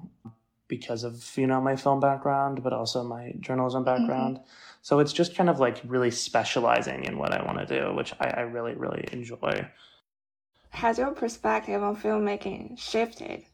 because 0.68 1.04
of 1.04 1.32
you 1.38 1.48
know 1.48 1.62
my 1.62 1.76
film 1.76 2.00
background, 2.00 2.64
but 2.64 2.74
also 2.74 3.04
my 3.04 3.34
journalism 3.40 3.84
background. 3.84 4.40
So 4.82 5.00
it's 5.00 5.14
just 5.14 5.36
kind 5.36 5.50
of 5.50 5.60
like 5.60 5.82
really 5.86 6.12
specializing 6.12 7.06
in 7.06 7.18
what 7.18 7.32
I 7.32 7.44
want 7.46 7.60
to 7.60 7.80
do, 7.80 7.94
which 7.94 8.14
I, 8.20 8.28
I 8.28 8.42
really 8.42 8.74
really 8.74 9.06
enjoy. 9.12 9.68
Has 10.72 10.98
your 10.98 11.12
perspective 11.12 11.82
on 11.84 11.96
filmmaking 11.96 12.78
shifted 12.80 13.46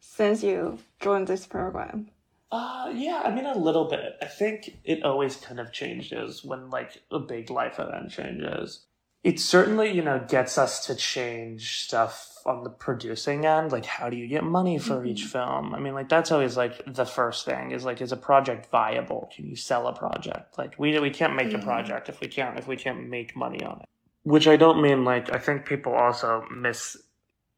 since 0.00 0.42
you 0.42 0.78
joined 1.00 1.26
this 1.26 1.46
program? 1.46 2.10
Uh, 2.52 2.92
yeah, 2.94 3.22
I 3.24 3.34
mean, 3.34 3.46
a 3.46 3.56
little 3.58 3.86
bit. 3.86 4.16
I 4.22 4.26
think 4.26 4.78
it 4.84 5.02
always 5.02 5.36
kind 5.36 5.58
of 5.58 5.72
changes 5.72 6.44
when, 6.44 6.70
like, 6.70 7.02
a 7.10 7.18
big 7.18 7.50
life 7.50 7.80
event 7.80 8.10
changes. 8.12 8.84
It 9.26 9.40
certainly, 9.40 9.90
you 9.90 10.02
know, 10.02 10.24
gets 10.28 10.56
us 10.56 10.86
to 10.86 10.94
change 10.94 11.82
stuff 11.82 12.38
on 12.46 12.62
the 12.62 12.70
producing 12.70 13.44
end. 13.44 13.72
Like, 13.72 13.84
how 13.84 14.08
do 14.08 14.16
you 14.16 14.28
get 14.28 14.44
money 14.44 14.78
for 14.78 15.04
each 15.04 15.24
Mhm. 15.24 15.32
film? 15.32 15.74
I 15.74 15.80
mean, 15.80 15.94
like, 15.94 16.08
that's 16.08 16.30
always, 16.30 16.56
like, 16.56 16.80
the 16.86 17.04
first 17.04 17.44
thing 17.44 17.72
is, 17.72 17.84
like, 17.84 18.00
is 18.00 18.12
a 18.12 18.16
project 18.16 18.66
viable? 18.70 19.28
Can 19.34 19.48
you 19.48 19.56
sell 19.56 19.88
a 19.88 19.92
project? 19.92 20.56
Like, 20.56 20.78
we, 20.78 20.96
we 21.00 21.10
can't 21.10 21.34
make 21.34 21.52
a 21.52 21.58
project 21.58 22.08
if 22.08 22.20
we 22.20 22.28
can't, 22.28 22.56
if 22.56 22.68
we 22.68 22.76
can't 22.76 23.08
make 23.08 23.34
money 23.34 23.64
on 23.64 23.80
it. 23.80 23.88
Which 24.22 24.46
I 24.46 24.54
don't 24.54 24.80
mean, 24.80 25.04
like, 25.04 25.34
I 25.34 25.38
think 25.38 25.66
people 25.66 25.92
also 25.92 26.44
miss, 26.48 26.96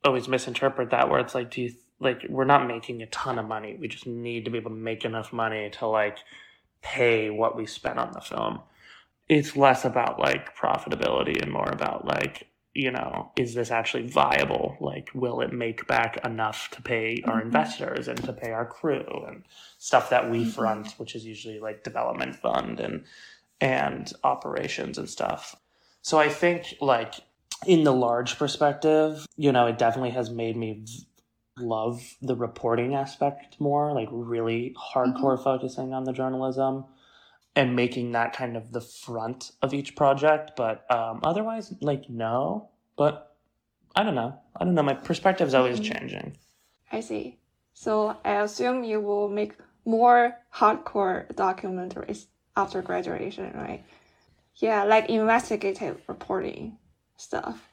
always 0.06 0.26
misinterpret 0.26 0.88
that 0.88 1.10
where 1.10 1.20
it's 1.20 1.34
like, 1.34 1.50
do 1.50 1.60
you, 1.60 1.74
like, 2.00 2.24
we're 2.30 2.46
not 2.46 2.66
making 2.66 3.02
a 3.02 3.06
ton 3.08 3.38
of 3.38 3.46
money. 3.46 3.76
We 3.78 3.88
just 3.88 4.06
need 4.06 4.46
to 4.46 4.50
be 4.50 4.56
able 4.56 4.70
to 4.70 4.76
make 4.76 5.04
enough 5.04 5.34
money 5.34 5.68
to, 5.68 5.86
like, 5.86 6.16
pay 6.80 7.28
what 7.28 7.56
we 7.56 7.66
spent 7.66 7.98
on 7.98 8.12
the 8.12 8.22
film. 8.22 8.62
It's 9.28 9.56
less 9.56 9.84
about, 9.84 10.18
like, 10.18 10.56
profitability 10.56 11.40
and 11.42 11.52
more 11.52 11.68
about, 11.68 12.06
like, 12.06 12.48
you 12.74 12.90
know, 12.90 13.30
is 13.36 13.54
this 13.54 13.70
actually 13.70 14.06
viable? 14.06 14.76
Like, 14.80 15.10
will 15.14 15.40
it 15.40 15.52
make 15.52 15.86
back 15.86 16.24
enough 16.24 16.70
to 16.72 16.82
pay 16.82 17.22
our 17.26 17.40
Mhm. 17.40 17.42
investors 17.42 18.08
and 18.08 18.22
to 18.24 18.32
pay 18.32 18.52
our 18.52 18.64
crew 18.64 19.24
and 19.26 19.42
stuff 19.78 20.10
that 20.10 20.30
we 20.30 20.44
Mhm. 20.44 20.52
front, 20.52 20.92
which 20.92 21.14
is 21.14 21.26
usually 21.26 21.58
like 21.58 21.82
development 21.84 22.36
fund 22.36 22.80
and 22.80 23.04
and 23.60 24.12
operations 24.22 24.98
and 24.98 25.10
stuff. 25.10 25.56
So 26.00 26.16
I 26.16 26.28
think 26.28 26.76
like 26.80 27.14
in 27.66 27.82
the 27.82 27.92
large 27.92 28.38
perspective, 28.38 29.26
you 29.36 29.50
know, 29.50 29.66
it 29.66 29.76
definitely 29.78 30.10
has 30.10 30.30
made 30.30 30.56
me 30.56 30.74
v- 30.84 31.06
love 31.58 32.16
the 32.22 32.36
reporting 32.36 32.94
aspect 32.94 33.60
more, 33.60 33.92
like 33.92 34.08
really 34.12 34.76
hardcore 34.94 35.42
focusing 35.42 35.92
on 35.92 36.04
the 36.04 36.12
journalism 36.12 36.84
and 37.58 37.74
making 37.74 38.12
that 38.12 38.32
kind 38.32 38.56
of 38.56 38.70
the 38.70 38.80
front 38.80 39.50
of 39.62 39.74
each 39.74 39.96
project. 39.96 40.52
But 40.56 40.86
um, 40.94 41.18
otherwise, 41.24 41.74
like, 41.80 42.08
no. 42.08 42.68
But 42.96 43.34
I 43.96 44.04
don't 44.04 44.14
know. 44.14 44.38
I 44.56 44.64
don't 44.64 44.74
know. 44.74 44.84
My 44.84 44.94
perspective 44.94 45.48
is 45.48 45.54
always 45.54 45.80
Mhm. 45.80 45.92
changing. 45.92 46.36
I 46.92 47.00
see. 47.00 47.38
So 47.74 48.16
I 48.24 48.34
assume 48.42 48.84
you 48.84 49.00
will 49.00 49.28
make 49.28 49.54
more 49.84 50.36
hardcore 50.54 51.26
documentaries 51.34 52.26
after 52.56 52.80
graduation, 52.80 53.52
right? 53.54 53.82
Yeah, 54.54 54.84
like 54.84 55.08
investigative 55.08 56.00
reporting 56.08 56.78
stuff. 57.16 57.68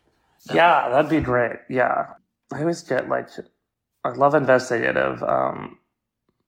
Yeah, 0.52 0.90
that'd 0.90 1.12
be 1.12 1.22
great. 1.22 1.58
Yeah. 1.70 2.14
I 2.52 2.62
always 2.62 2.82
get 2.82 3.08
like, 3.08 3.30
I 4.04 4.10
love 4.10 4.34
investigative, 4.34 5.22
um, 5.24 5.78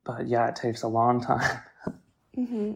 but 0.03 0.27
yeah, 0.27 0.47
it 0.47 0.55
takes 0.55 0.81
a 0.81 0.87
long 0.87 1.21
time. 1.21 1.59
Mm-hmm. 2.37 2.73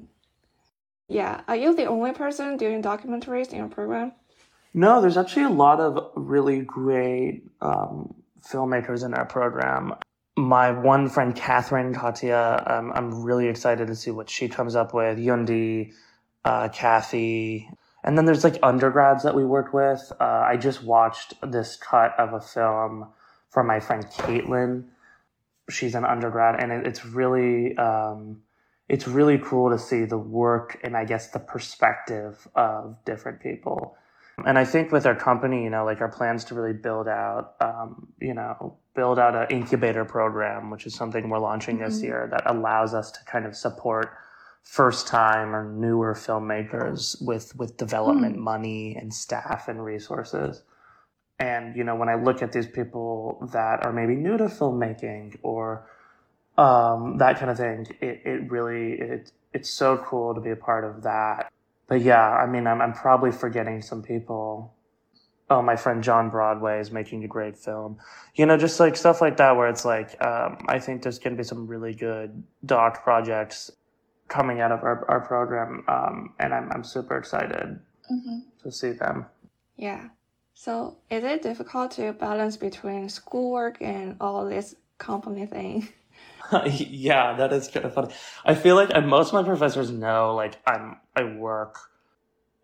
Yeah, 1.11 1.41
are 1.49 1.57
you 1.57 1.75
the 1.75 1.87
only 1.87 2.13
person 2.13 2.55
doing 2.55 2.81
documentaries 2.81 3.51
in 3.51 3.57
your 3.57 3.67
program? 3.67 4.13
No, 4.73 5.01
there's 5.01 5.17
actually 5.17 5.43
a 5.43 5.49
lot 5.49 5.81
of 5.81 6.09
really 6.15 6.61
great 6.61 7.43
um, 7.59 8.13
filmmakers 8.49 9.03
in 9.03 9.13
our 9.13 9.25
program. 9.25 9.93
My 10.37 10.71
one 10.71 11.09
friend, 11.09 11.35
Catherine 11.35 11.93
Katia, 11.93 12.63
um, 12.65 12.93
I'm 12.95 13.23
really 13.23 13.49
excited 13.49 13.87
to 13.87 13.95
see 13.95 14.11
what 14.11 14.29
she 14.29 14.47
comes 14.47 14.73
up 14.77 14.93
with. 14.93 15.17
Yundi, 15.17 15.91
uh, 16.45 16.69
Kathy. 16.69 17.69
And 18.05 18.17
then 18.17 18.23
there's 18.23 18.45
like 18.45 18.57
undergrads 18.63 19.23
that 19.23 19.35
we 19.35 19.43
worked 19.43 19.73
with. 19.73 20.13
Uh, 20.17 20.23
I 20.47 20.55
just 20.55 20.81
watched 20.81 21.33
this 21.43 21.75
cut 21.75 22.17
of 22.17 22.31
a 22.31 22.39
film 22.39 23.09
from 23.49 23.67
my 23.67 23.81
friend 23.81 24.05
Caitlin. 24.05 24.85
She's 25.69 25.93
an 25.93 26.05
undergrad, 26.05 26.63
and 26.63 26.71
it, 26.71 26.87
it's 26.87 27.03
really 27.03 27.75
um, 27.75 28.43
it's 28.91 29.07
really 29.07 29.37
cool 29.37 29.69
to 29.69 29.79
see 29.79 30.03
the 30.03 30.17
work 30.17 30.77
and 30.83 30.97
I 30.97 31.05
guess 31.05 31.29
the 31.29 31.39
perspective 31.39 32.45
of 32.55 32.97
different 33.05 33.39
people. 33.39 33.95
And 34.45 34.59
I 34.59 34.65
think 34.65 34.91
with 34.91 35.05
our 35.05 35.15
company, 35.15 35.63
you 35.63 35.69
know, 35.69 35.85
like 35.85 36.01
our 36.01 36.09
plans 36.09 36.43
to 36.45 36.55
really 36.55 36.73
build 36.73 37.07
out, 37.07 37.53
um, 37.61 38.09
you 38.19 38.33
know, 38.33 38.75
build 38.93 39.17
out 39.17 39.33
an 39.33 39.47
incubator 39.49 40.03
program, 40.03 40.69
which 40.69 40.85
is 40.85 40.93
something 40.93 41.29
we're 41.29 41.39
launching 41.39 41.77
mm-hmm. 41.77 41.85
this 41.85 42.03
year 42.03 42.27
that 42.31 42.43
allows 42.51 42.93
us 42.93 43.11
to 43.11 43.19
kind 43.23 43.45
of 43.45 43.55
support 43.55 44.11
first 44.63 45.07
time 45.07 45.55
or 45.55 45.71
newer 45.71 46.13
filmmakers 46.13 47.15
with 47.25 47.55
with 47.55 47.77
development 47.77 48.35
mm. 48.35 48.41
money 48.41 48.97
and 48.99 49.13
staff 49.13 49.69
and 49.69 49.85
resources. 49.85 50.63
And 51.39 51.77
you 51.77 51.85
know, 51.85 51.95
when 51.95 52.09
I 52.09 52.15
look 52.15 52.41
at 52.41 52.51
these 52.51 52.67
people 52.67 53.49
that 53.53 53.85
are 53.85 53.93
maybe 53.93 54.15
new 54.15 54.37
to 54.37 54.45
filmmaking 54.45 55.39
or 55.43 55.87
um, 56.57 57.17
that 57.17 57.37
kind 57.37 57.51
of 57.51 57.57
thing, 57.57 57.87
it, 58.01 58.21
it 58.25 58.51
really 58.51 58.93
it 58.93 59.31
it's 59.53 59.69
so 59.69 59.97
cool 59.97 60.33
to 60.33 60.41
be 60.41 60.51
a 60.51 60.55
part 60.55 60.83
of 60.83 61.03
that. 61.03 61.51
But 61.87 62.01
yeah, 62.01 62.29
I 62.29 62.45
mean, 62.45 62.67
I'm 62.67 62.81
I'm 62.81 62.93
probably 62.93 63.31
forgetting 63.31 63.81
some 63.81 64.01
people. 64.01 64.73
Oh, 65.49 65.61
my 65.61 65.75
friend 65.75 66.01
John 66.01 66.29
Broadway 66.29 66.79
is 66.79 66.91
making 66.91 67.25
a 67.25 67.27
great 67.27 67.57
film. 67.57 67.97
You 68.35 68.45
know, 68.45 68.57
just 68.57 68.79
like 68.79 68.95
stuff 68.95 69.19
like 69.19 69.35
that, 69.37 69.57
where 69.57 69.67
it's 69.67 69.83
like, 69.83 70.15
um, 70.23 70.63
I 70.69 70.79
think 70.79 71.03
there's 71.03 71.19
going 71.19 71.35
to 71.35 71.37
be 71.37 71.43
some 71.43 71.67
really 71.67 71.93
good 71.93 72.41
doc 72.65 73.03
projects 73.03 73.69
coming 74.29 74.61
out 74.61 74.71
of 74.71 74.81
our, 74.81 75.05
our 75.09 75.19
program. 75.19 75.83
Um, 75.89 76.33
and 76.39 76.53
I'm, 76.53 76.71
I'm 76.71 76.85
super 76.85 77.17
excited 77.17 77.77
mm-hmm. 78.09 78.39
to 78.63 78.71
see 78.71 78.91
them. 78.91 79.25
Yeah. 79.75 80.07
So 80.53 80.97
is 81.09 81.23
it 81.23 81.41
difficult 81.41 81.91
to 81.91 82.13
balance 82.13 82.55
between 82.55 83.09
schoolwork 83.09 83.81
and 83.81 84.15
all 84.21 84.47
this 84.47 84.75
company 84.97 85.45
thing? 85.45 85.89
yeah, 86.65 87.35
that 87.37 87.53
is 87.53 87.67
kind 87.67 87.85
of 87.85 87.93
funny. 87.93 88.13
I 88.45 88.55
feel 88.55 88.75
like 88.75 88.89
most 89.05 89.29
of 89.29 89.33
my 89.33 89.43
professors 89.43 89.91
know 89.91 90.35
like 90.35 90.57
I'm 90.65 90.97
I 91.15 91.23
work 91.23 91.77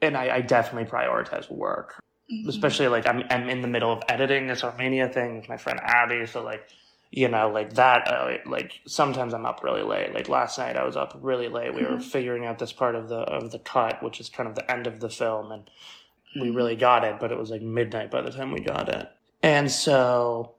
and 0.02 0.16
I, 0.16 0.36
I 0.36 0.42
definitely 0.42 0.90
prioritize 0.90 1.50
work. 1.50 2.04
Mm-hmm. 2.32 2.50
Especially 2.50 2.88
like 2.88 3.08
I'm 3.08 3.24
I'm 3.30 3.50
in 3.50 3.62
the 3.62 3.68
middle 3.68 3.92
of 3.92 4.04
editing 4.10 4.48
this 4.48 4.64
Armenia 4.64 5.10
thing 5.10 5.38
with 5.38 5.50
my 5.50 5.58
friend 5.58 5.80
Abby, 5.82 6.26
so 6.26 6.44
like 6.44 6.68
you 7.12 7.30
know, 7.30 7.50
like 7.50 7.74
that, 7.74 8.08
uh, 8.08 8.38
like 8.46 8.82
sometimes 8.86 9.34
I'm 9.34 9.46
up 9.46 9.64
really 9.64 9.84
late. 9.84 10.14
Like 10.14 10.28
last 10.28 10.58
night 10.58 10.76
I 10.76 10.86
was 10.86 10.98
up 10.98 11.18
really 11.22 11.48
late. 11.48 11.74
We 11.74 11.82
mm-hmm. 11.82 11.96
were 11.96 12.00
figuring 12.00 12.46
out 12.46 12.60
this 12.60 12.74
part 12.74 12.96
of 12.96 13.08
the, 13.08 13.20
of 13.20 13.52
the 13.52 13.60
cut, 13.60 14.04
which 14.04 14.20
is 14.20 14.30
kind 14.30 14.48
of 14.50 14.56
the 14.56 14.70
end 14.70 14.88
of 14.88 15.00
the 15.00 15.10
film. 15.10 15.52
And 15.52 15.64
mm-hmm. 15.64 16.42
we 16.42 16.50
really 16.50 16.76
got 16.76 17.04
it, 17.04 17.20
but 17.20 17.32
it 17.32 17.38
was 17.38 17.50
like 17.50 17.62
midnight 17.62 18.12
by 18.12 18.22
the 18.22 18.32
time 18.32 18.52
we 18.52 18.60
got 18.60 18.90
it. 18.90 19.08
And 19.42 19.72
so, 19.72 20.56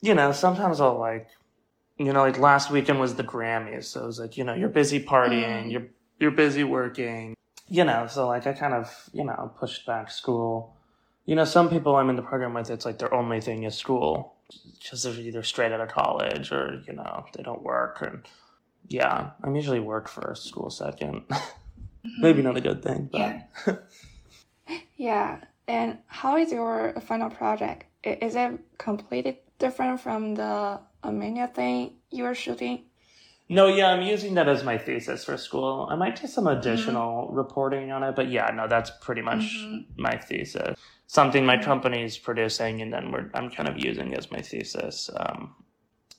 you 0.00 0.14
know, 0.14 0.32
sometimes 0.32 0.80
I'll 0.80 0.98
like, 0.98 1.28
you 1.98 2.12
know, 2.12 2.22
like 2.22 2.38
last 2.38 2.70
weekend 2.70 3.00
was 3.00 3.14
the 3.14 3.24
Grammys. 3.24 3.84
So 3.84 4.02
it 4.02 4.06
was 4.06 4.18
like, 4.18 4.36
you 4.36 4.44
know, 4.44 4.54
you're 4.54 4.68
busy 4.68 5.02
partying, 5.02 5.44
mm-hmm. 5.44 5.70
you're, 5.70 5.86
you're 6.18 6.30
busy 6.30 6.64
working, 6.64 7.34
you 7.68 7.84
know, 7.84 8.06
so 8.06 8.26
like 8.26 8.46
I 8.46 8.52
kind 8.52 8.74
of, 8.74 9.10
you 9.12 9.24
know, 9.24 9.52
pushed 9.58 9.86
back 9.86 10.10
school. 10.10 10.76
You 11.26 11.34
know, 11.34 11.44
some 11.44 11.70
people 11.70 11.96
I'm 11.96 12.10
in 12.10 12.16
the 12.16 12.22
program 12.22 12.52
with, 12.52 12.70
it's 12.70 12.84
like 12.84 12.98
their 12.98 13.12
only 13.14 13.40
thing 13.40 13.62
is 13.62 13.74
school 13.74 14.34
because 14.78 15.02
they're 15.02 15.14
either 15.14 15.42
straight 15.42 15.72
out 15.72 15.80
of 15.80 15.88
college 15.88 16.52
or 16.52 16.82
you 16.86 16.92
know 16.92 17.24
they 17.34 17.42
don't 17.42 17.62
work 17.62 18.02
and 18.02 18.26
yeah 18.88 19.30
i'm 19.42 19.56
usually 19.56 19.80
work 19.80 20.08
first 20.08 20.44
school 20.44 20.68
2nd 20.68 21.26
mm-hmm. 21.26 22.08
maybe 22.20 22.42
not 22.42 22.56
a 22.56 22.60
good 22.60 22.82
thing 22.82 23.08
but 23.10 23.18
yeah. 23.18 23.76
yeah 24.96 25.40
and 25.66 25.98
how 26.06 26.36
is 26.36 26.52
your 26.52 26.94
final 27.06 27.30
project 27.30 27.86
is 28.02 28.36
it 28.36 28.60
completely 28.78 29.40
different 29.58 30.00
from 30.00 30.34
the 30.34 30.78
armenia 31.04 31.46
thing 31.46 31.94
you 32.10 32.24
were 32.24 32.34
shooting 32.34 32.84
no, 33.46 33.66
yeah, 33.66 33.88
I'm 33.88 34.00
using 34.00 34.32
that 34.36 34.48
as 34.48 34.64
my 34.64 34.78
thesis 34.78 35.22
for 35.22 35.36
school. 35.36 35.86
I 35.90 35.96
might 35.96 36.18
do 36.18 36.26
some 36.26 36.46
additional 36.46 37.26
mm-hmm. 37.26 37.36
reporting 37.36 37.92
on 37.92 38.02
it, 38.02 38.16
but 38.16 38.30
yeah, 38.30 38.50
no, 38.50 38.66
that's 38.66 38.90
pretty 39.02 39.20
much 39.20 39.42
mm-hmm. 39.42 40.00
my 40.02 40.16
thesis 40.16 40.78
something 41.06 41.44
my 41.46 41.56
company 41.62 42.02
is 42.02 42.18
producing, 42.18 42.82
and 42.82 42.92
then 42.92 43.12
we're, 43.12 43.30
I'm 43.34 43.50
kind 43.50 43.68
of 43.68 43.78
using 43.78 44.14
as 44.14 44.30
my 44.30 44.40
thesis. 44.40 45.10
Um, 45.16 45.54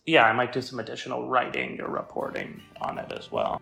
yeah, 0.06 0.24
I 0.24 0.34
might 0.34 0.54
do 0.54 0.62
some 0.62 0.80
additional 0.80 1.28
writing 1.28 1.82
or 1.82 1.90
reporting 1.90 2.62
on 2.80 2.98
it 3.00 3.12
as 3.12 3.32
well. 3.32 3.62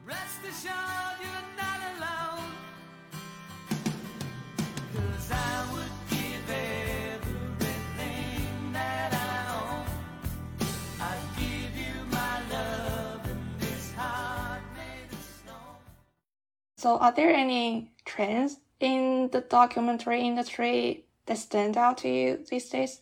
So, 16.83 16.97
are 16.97 17.13
there 17.13 17.33
any 17.33 17.93
trends 18.03 18.59
in 18.81 19.29
the 19.31 19.39
documentary 19.39 20.19
industry 20.19 21.05
that 21.27 21.37
stand 21.37 21.77
out 21.77 21.99
to 21.99 22.09
you 22.09 22.43
these 22.49 22.67
days? 22.69 22.99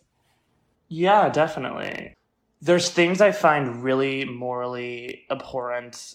Yeah, 0.87 1.29
definitely. 1.29 2.13
There's 2.61 2.91
things 2.91 3.21
I 3.21 3.31
find 3.31 3.83
really 3.83 4.23
morally 4.23 5.23
abhorrent. 5.31 6.13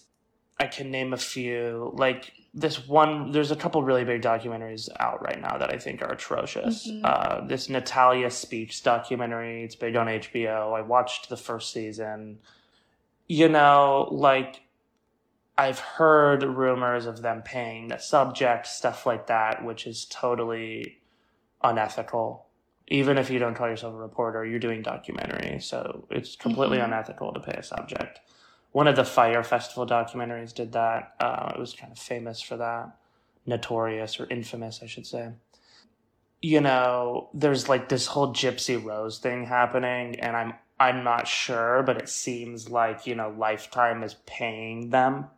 I 0.57 0.67
can 0.67 0.91
name 0.91 1.11
a 1.11 1.17
few. 1.17 1.91
Like 1.93 2.31
this 2.53 2.87
one, 2.87 3.33
there's 3.33 3.51
a 3.51 3.57
couple 3.57 3.83
really 3.83 4.05
big 4.05 4.21
documentaries 4.21 4.87
out 5.01 5.21
right 5.21 5.41
now 5.41 5.57
that 5.57 5.69
I 5.69 5.77
think 5.77 6.01
are 6.01 6.13
atrocious. 6.13 6.87
Mm-hmm. 6.87 7.01
Uh, 7.03 7.47
this 7.47 7.67
Natalia 7.67 8.31
Speech 8.31 8.81
documentary, 8.81 9.65
it's 9.65 9.75
big 9.75 9.97
on 9.97 10.07
HBO. 10.07 10.73
I 10.73 10.83
watched 10.83 11.27
the 11.27 11.35
first 11.35 11.73
season. 11.73 12.39
You 13.27 13.49
know, 13.49 14.07
like 14.09 14.61
I've 15.57 15.79
heard 15.79 16.43
rumors 16.43 17.07
of 17.07 17.21
them 17.21 17.41
paying 17.41 17.87
the 17.87 17.97
subject, 17.97 18.67
stuff 18.67 19.05
like 19.05 19.27
that, 19.27 19.65
which 19.65 19.87
is 19.87 20.05
totally 20.05 20.99
unethical. 21.63 22.45
Even 22.89 23.17
if 23.17 23.29
you 23.29 23.39
don't 23.39 23.55
call 23.55 23.67
yourself 23.67 23.95
a 23.95 23.97
reporter, 23.97 24.45
you're 24.45 24.59
doing 24.59 24.83
documentary, 24.83 25.59
so 25.59 26.07
it's 26.11 26.35
completely 26.35 26.77
mm-hmm. 26.77 26.93
unethical 26.93 27.33
to 27.33 27.39
pay 27.39 27.53
a 27.53 27.63
subject. 27.63 28.19
One 28.71 28.87
of 28.87 28.95
the 28.95 29.03
Fyre 29.03 29.43
Festival 29.43 29.87
documentaries 29.87 30.53
did 30.53 30.73
that. 30.73 31.15
Uh, 31.19 31.51
it 31.55 31.59
was 31.59 31.73
kind 31.73 31.91
of 31.91 31.97
famous 31.97 32.39
for 32.39 32.57
that, 32.57 32.95
notorious 33.45 34.19
or 34.19 34.27
infamous, 34.29 34.81
I 34.83 34.85
should 34.85 35.07
say. 35.07 35.31
You 36.39 36.61
know, 36.61 37.29
there's 37.33 37.67
like 37.67 37.89
this 37.89 38.05
whole 38.05 38.31
Gypsy 38.31 38.81
Rose 38.81 39.17
thing 39.17 39.45
happening, 39.45 40.19
and 40.19 40.37
I'm 40.37 40.53
I'm 40.79 41.03
not 41.03 41.27
sure, 41.27 41.81
but 41.81 41.97
it 41.97 42.09
seems 42.09 42.69
like 42.69 43.07
you 43.07 43.15
know 43.15 43.33
Lifetime 43.35 44.03
is 44.03 44.17
paying 44.27 44.91
them 44.91 45.29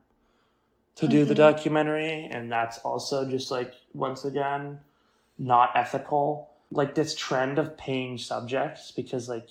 to 0.99 1.07
do 1.07 1.21
mm-hmm. 1.21 1.29
the 1.29 1.35
documentary, 1.35 2.27
and 2.29 2.51
that's 2.51 2.79
also 2.79 3.29
just 3.29 3.51
like 3.51 3.73
once 3.93 4.25
again 4.25 4.79
not 5.38 5.71
ethical. 5.75 6.49
Like 6.71 6.93
this 6.93 7.15
trend 7.15 7.57
of 7.57 7.77
paying 7.77 8.17
subjects 8.17 8.91
because 8.91 9.27
like 9.27 9.47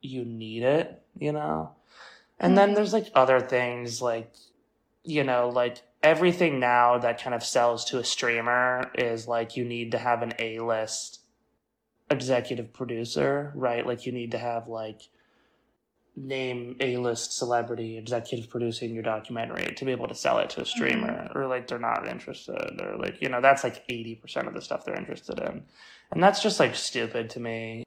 you 0.00 0.24
need 0.24 0.62
it, 0.62 1.00
you 1.18 1.32
know? 1.32 1.72
And 2.40 2.50
mm-hmm. 2.50 2.56
then 2.56 2.74
there's 2.74 2.92
like 2.92 3.10
other 3.14 3.40
things 3.40 4.00
like, 4.00 4.32
you 5.04 5.22
know, 5.22 5.50
like 5.50 5.82
everything 6.02 6.58
now 6.58 6.98
that 6.98 7.22
kind 7.22 7.34
of 7.34 7.44
sells 7.44 7.84
to 7.86 7.98
a 7.98 8.04
streamer 8.04 8.90
is 8.94 9.28
like 9.28 9.56
you 9.56 9.64
need 9.64 9.92
to 9.92 9.98
have 9.98 10.22
an 10.22 10.32
A 10.38 10.58
list 10.60 11.20
executive 12.10 12.72
producer, 12.72 13.52
right? 13.54 13.86
Like 13.86 14.06
you 14.06 14.12
need 14.12 14.32
to 14.32 14.38
have 14.38 14.66
like 14.66 15.02
name 16.26 16.76
A-list 16.80 17.36
celebrity 17.36 17.98
executive 17.98 18.50
producing 18.50 18.94
your 18.94 19.02
documentary 19.02 19.74
to 19.74 19.84
be 19.84 19.92
able 19.92 20.08
to 20.08 20.14
sell 20.14 20.38
it 20.38 20.50
to 20.50 20.60
a 20.60 20.64
mm-hmm. 20.64 20.70
streamer 20.70 21.28
mm-hmm. 21.28 21.38
or 21.38 21.46
like 21.46 21.66
they're 21.66 21.78
not 21.78 22.08
interested 22.08 22.80
or 22.80 22.96
like 22.96 23.20
you 23.20 23.28
know 23.28 23.40
that's 23.40 23.64
like 23.64 23.86
80% 23.88 24.46
of 24.46 24.54
the 24.54 24.62
stuff 24.62 24.84
they're 24.84 24.94
interested 24.96 25.38
in 25.38 25.64
and 26.10 26.22
that's 26.22 26.42
just 26.42 26.60
like 26.60 26.74
stupid 26.74 27.30
to 27.30 27.40
me 27.40 27.84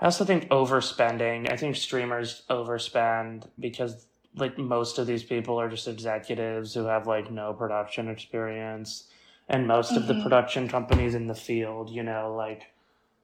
i 0.00 0.04
also 0.04 0.24
think 0.24 0.48
overspending 0.48 1.52
i 1.52 1.56
think 1.56 1.76
streamers 1.76 2.42
overspend 2.48 3.48
because 3.58 4.06
like 4.36 4.58
most 4.58 4.98
of 4.98 5.06
these 5.06 5.22
people 5.22 5.58
are 5.60 5.68
just 5.68 5.88
executives 5.88 6.74
who 6.74 6.84
have 6.84 7.06
like 7.06 7.30
no 7.30 7.52
production 7.52 8.08
experience 8.08 9.04
and 9.48 9.66
most 9.66 9.92
of 9.92 10.06
the 10.06 10.20
production 10.22 10.68
companies 10.68 11.14
in 11.14 11.28
the 11.28 11.34
field, 11.34 11.90
you 11.90 12.02
know, 12.02 12.34
like 12.36 12.72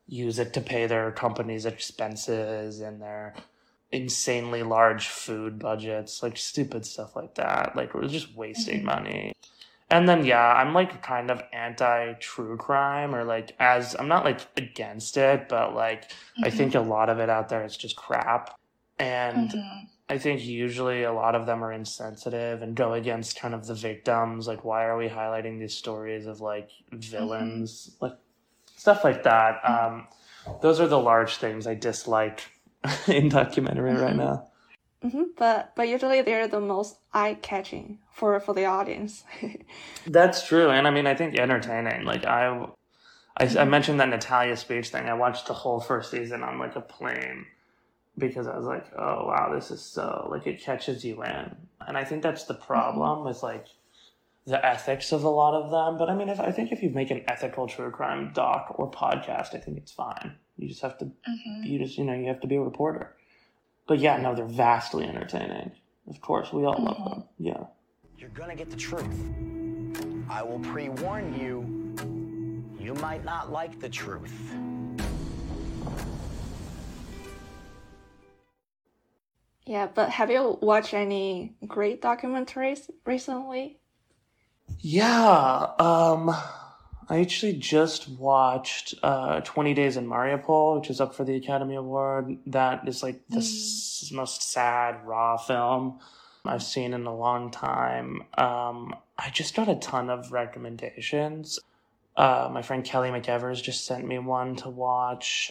use 0.06 0.38
it 0.38 0.52
to 0.54 0.60
pay 0.60 0.86
their 0.86 1.10
company's 1.10 1.66
expenses 1.66 2.80
and 2.80 3.00
their 3.00 3.34
insanely 3.92 4.62
large 4.62 5.08
food 5.08 5.58
budgets, 5.58 6.22
like 6.22 6.36
stupid 6.36 6.84
stuff 6.86 7.14
like 7.14 7.34
that. 7.36 7.76
Like 7.76 7.94
we're 7.94 8.08
just 8.08 8.34
wasting 8.34 8.84
money. 8.84 9.32
And 9.90 10.08
then 10.08 10.24
yeah, 10.24 10.54
I'm 10.54 10.72
like 10.72 11.02
kind 11.02 11.30
of 11.30 11.42
anti 11.52 12.14
true 12.14 12.56
crime 12.56 13.14
or 13.14 13.24
like 13.24 13.54
as 13.60 13.94
I'm 13.94 14.08
not 14.08 14.24
like 14.24 14.40
against 14.56 15.18
it, 15.18 15.48
but 15.48 15.74
like 15.74 16.10
I 16.42 16.48
think 16.48 16.74
a 16.74 16.80
lot 16.80 17.10
of 17.10 17.18
it 17.18 17.28
out 17.28 17.50
there 17.50 17.64
is 17.64 17.76
just 17.76 17.94
crap. 17.96 18.58
And 18.98 19.50
Mhm. 19.50 19.88
I 20.08 20.18
think 20.18 20.44
usually 20.44 21.04
a 21.04 21.12
lot 21.12 21.34
of 21.34 21.46
them 21.46 21.62
are 21.62 21.72
insensitive 21.72 22.62
and 22.62 22.74
go 22.74 22.94
against 22.94 23.38
kind 23.38 23.54
of 23.54 23.66
the 23.66 23.74
victims. 23.74 24.46
Like, 24.46 24.64
why 24.64 24.84
are 24.84 24.96
we 24.96 25.08
highlighting 25.08 25.58
these 25.58 25.74
stories 25.74 26.26
of 26.26 26.40
like 26.40 26.70
villains, 26.90 27.96
like 28.00 28.16
stuff 28.76 29.04
like 29.04 29.22
that? 29.24 29.60
Um, 29.64 30.08
those 30.60 30.80
are 30.80 30.88
the 30.88 30.98
large 30.98 31.36
things 31.36 31.66
I 31.66 31.74
dislike 31.74 32.42
in 33.08 33.28
documentary 33.28 33.94
right 33.94 34.16
mm-hmm. 34.16 34.18
now. 34.18 34.48
hmm 35.02 35.22
But 35.36 35.74
but 35.76 35.88
usually 35.88 36.22
they're 36.22 36.48
the 36.48 36.60
most 36.60 36.98
eye 37.12 37.38
catching 37.40 37.98
for 38.12 38.38
for 38.40 38.54
the 38.54 38.64
audience. 38.64 39.24
That's 40.06 40.46
true, 40.46 40.70
and 40.70 40.86
I 40.86 40.90
mean, 40.90 41.06
I 41.06 41.14
think 41.14 41.38
entertaining. 41.38 42.04
Like 42.04 42.24
I, 42.24 42.46
I, 42.46 43.44
I 43.44 43.46
mm-hmm. 43.46 43.70
mentioned 43.70 44.00
that 44.00 44.08
Natalia 44.08 44.56
speech 44.56 44.88
thing. 44.88 45.06
I 45.06 45.14
watched 45.14 45.46
the 45.46 45.54
whole 45.54 45.80
first 45.80 46.10
season 46.10 46.42
on 46.42 46.58
like 46.58 46.76
a 46.76 46.80
plane 46.80 47.46
because 48.18 48.46
I 48.46 48.56
was 48.56 48.66
like, 48.66 48.86
oh 48.96 49.26
wow, 49.26 49.52
this 49.54 49.70
is 49.70 49.80
so 49.80 50.28
like 50.30 50.46
it 50.46 50.60
catches 50.60 51.04
you 51.04 51.22
in, 51.22 51.56
and 51.86 51.96
I 51.96 52.04
think 52.04 52.22
that's 52.22 52.44
the 52.44 52.54
mm-hmm. 52.54 52.66
problem 52.66 53.24
with 53.24 53.42
like 53.42 53.66
the 54.44 54.64
ethics 54.64 55.12
of 55.12 55.22
a 55.22 55.28
lot 55.28 55.54
of 55.54 55.70
them. 55.70 55.98
But 55.98 56.10
I 56.10 56.16
mean, 56.16 56.28
if 56.28 56.40
I 56.40 56.50
think 56.50 56.72
if 56.72 56.82
you 56.82 56.90
make 56.90 57.10
an 57.10 57.22
ethical 57.28 57.68
true 57.68 57.90
crime 57.90 58.32
doc 58.34 58.74
or 58.76 58.90
podcast, 58.90 59.54
I 59.54 59.58
think 59.58 59.78
it's 59.78 59.92
fine. 59.92 60.36
You 60.56 60.68
just 60.68 60.82
have 60.82 60.98
to, 60.98 61.10
you 61.62 61.78
just 61.78 61.98
you 61.98 62.04
know, 62.04 62.14
you 62.14 62.26
have 62.28 62.40
to 62.40 62.46
be 62.46 62.56
a 62.56 62.60
reporter. 62.60 63.16
But 63.86 63.98
yeah, 63.98 64.16
no, 64.18 64.34
they're 64.34 64.44
vastly 64.44 65.04
entertaining. 65.04 65.72
Of 66.08 66.20
course, 66.20 66.52
we 66.52 66.64
all 66.64 66.82
love 66.82 67.10
them. 67.10 67.24
Yeah. 67.38 67.64
You're 68.18 68.30
gonna 68.30 68.56
get 68.56 68.70
the 68.70 68.76
truth. 68.76 69.06
I 70.28 70.42
will 70.42 70.60
pre 70.60 70.88
warn 70.88 71.38
you, 71.38 71.94
you 72.78 72.94
might 72.94 73.24
not 73.24 73.50
like 73.50 73.80
the 73.80 73.88
truth. 73.88 74.32
yeah, 79.66 79.88
but 79.92 80.10
have 80.10 80.30
you 80.30 80.58
watched 80.60 80.92
any 80.92 81.54
great 81.66 82.02
documentaries 82.02 82.90
recently? 83.06 83.78
Yeah, 84.80 85.66
um, 85.78 86.34
I 87.08 87.20
actually 87.20 87.54
just 87.54 88.08
watched 88.08 88.94
uh, 89.02 89.40
20 89.40 89.74
Days 89.74 89.96
in 89.96 90.06
Mariupol, 90.06 90.80
which 90.80 90.90
is 90.90 91.00
up 91.00 91.14
for 91.14 91.24
the 91.24 91.34
Academy 91.36 91.74
Award. 91.74 92.38
That 92.46 92.86
is 92.88 93.02
like 93.02 93.20
the 93.28 93.38
s- 93.38 94.10
most 94.12 94.42
sad, 94.42 95.04
raw 95.04 95.36
film 95.36 95.98
I've 96.44 96.62
seen 96.62 96.94
in 96.94 97.04
a 97.06 97.14
long 97.14 97.50
time. 97.50 98.22
Um, 98.38 98.94
I 99.18 99.30
just 99.30 99.54
got 99.54 99.68
a 99.68 99.74
ton 99.76 100.10
of 100.10 100.32
recommendations. 100.32 101.58
Uh, 102.16 102.48
my 102.52 102.62
friend 102.62 102.84
Kelly 102.84 103.10
McEvers 103.10 103.62
just 103.62 103.84
sent 103.86 104.06
me 104.06 104.18
one 104.18 104.56
to 104.56 104.68
watch. 104.68 105.50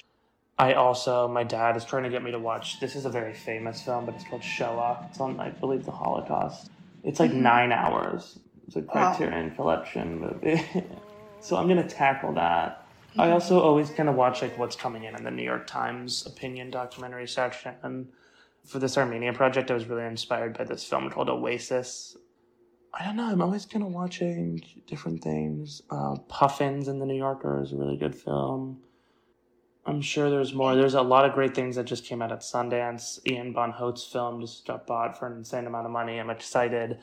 I 0.58 0.74
also, 0.74 1.28
my 1.28 1.44
dad 1.44 1.76
is 1.76 1.84
trying 1.86 2.04
to 2.04 2.10
get 2.10 2.24
me 2.24 2.32
to 2.32 2.40
watch. 2.40 2.80
This 2.80 2.96
is 2.96 3.06
a 3.06 3.10
very 3.10 3.34
famous 3.34 3.82
film, 3.82 4.06
but 4.06 4.16
it's 4.16 4.24
called 4.24 4.44
Shoah. 4.44 5.06
It's 5.10 5.20
on, 5.20 5.40
I 5.40 5.50
believe, 5.50 5.86
the 5.86 5.92
Holocaust. 5.92 6.70
It's 7.04 7.20
like 7.20 7.34
nine 7.34 7.72
hours. 7.72 8.38
It's 8.68 8.76
a 8.76 8.82
Wow. 8.82 9.14
Criterion 9.16 9.56
Collection 9.56 10.20
movie. 10.20 10.64
so 11.42 11.58
I'm 11.58 11.68
gonna 11.68 11.88
tackle 11.88 12.34
that. 12.36 12.86
I 13.18 13.32
also 13.32 13.60
always 13.60 13.90
kind 13.90 14.08
of 14.08 14.16
watch 14.16 14.42
like 14.42 14.58
what's 14.58 14.76
coming 14.76 15.04
in 15.04 15.16
in 15.16 15.24
the 15.24 15.32
New 15.32 15.44
York 15.44 15.68
Times 15.68 16.26
opinion 16.26 16.72
documentary 16.72 17.28
section. 17.28 17.74
And 17.84 18.08
for 18.66 18.80
this 18.80 18.98
Armenia 18.98 19.34
project, 19.34 19.70
I 19.70 19.74
was 19.74 19.86
really 19.86 20.06
inspired 20.06 20.58
by 20.58 20.64
this 20.64 20.84
film 20.84 21.10
called 21.10 21.30
Oasis. 21.30 22.16
I 22.94 23.06
don't 23.06 23.16
know. 23.16 23.26
I'm 23.26 23.42
always 23.42 23.66
kind 23.66 23.84
of 23.84 23.92
watching 23.92 24.62
different 24.88 25.24
things. 25.24 25.82
Uh, 25.90 26.16
Puffins 26.28 26.88
in 26.88 27.00
the 27.00 27.06
New 27.06 27.18
Yorker 27.18 27.62
is 27.62 27.74
a 27.74 27.76
really 27.76 27.98
good 27.98 28.16
film. 28.16 28.82
I'm 29.86 30.02
sure 30.02 30.30
there's 30.30 30.54
more. 30.54 30.76
There's 30.76 30.94
a 30.94 31.02
lot 31.02 31.26
of 31.26 31.34
great 31.34 31.56
things 31.56 31.76
that 31.76 31.86
just 31.86 32.06
came 32.06 32.22
out 32.22 32.32
at 32.32 32.42
Sundance. 32.42 33.20
Ian 33.26 33.54
Bonhôte's 33.54 34.06
film 34.06 34.42
just 34.42 34.68
got 34.68 34.86
bought 34.86 35.18
for 35.18 35.28
an 35.28 35.38
insane 35.38 35.66
amount 35.66 35.86
of 35.86 35.92
money. 35.92 36.20
I'm 36.20 36.30
excited 36.30 37.00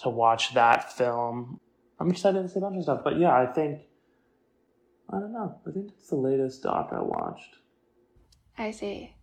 to 0.00 0.08
watch 0.08 0.54
that 0.54 0.92
film. 0.92 1.60
I'm 2.02 2.10
excited 2.10 2.42
to 2.42 2.48
see 2.48 2.58
a 2.58 2.62
bunch 2.62 2.78
of 2.78 2.82
stuff. 2.82 3.00
But 3.04 3.18
yeah, 3.18 3.32
I 3.32 3.46
think 3.46 3.82
I 5.08 5.20
don't 5.20 5.32
know. 5.32 5.60
I 5.66 5.70
think 5.70 5.92
it's 5.96 6.08
the 6.08 6.16
latest 6.16 6.64
doc 6.64 6.88
I 6.90 7.00
watched. 7.00 7.56
I 8.58 8.72
see. 8.72 9.14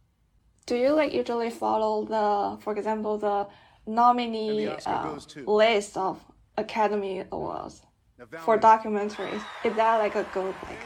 Do 0.66 0.76
you 0.76 0.92
like 0.94 1.14
usually 1.14 1.50
follow 1.50 2.06
the, 2.06 2.62
for 2.64 2.78
example, 2.78 3.18
the 3.18 3.48
nominee 3.86 4.66
the 4.66 4.90
uh, 4.90 5.20
to- 5.20 5.52
list 5.52 5.98
of 5.98 6.24
Academy 6.58 7.26
Awards 7.34 7.82
for 8.40 8.58
documentaries? 8.58 9.44
Is 9.66 9.76
that 9.76 9.98
like 9.98 10.16
a 10.16 10.26
good 10.34 10.56
like 10.64 10.84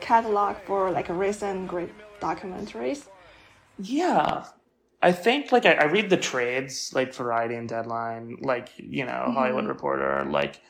catalog 0.00 0.56
for 0.66 0.90
like 0.90 1.08
recent 1.08 1.66
great 1.66 1.92
documentaries? 2.20 3.06
Yeah. 3.78 4.44
I 5.00 5.12
think 5.12 5.50
like 5.50 5.64
I, 5.64 5.72
I 5.72 5.84
read 5.84 6.10
the 6.10 6.16
trades 6.18 6.92
like 6.94 7.14
Variety 7.14 7.54
and 7.54 7.68
Deadline, 7.68 8.36
like 8.42 8.68
you 8.76 9.06
know 9.06 9.30
Hollywood 9.32 9.66
Reporter. 9.66 10.24
Like 10.28 10.60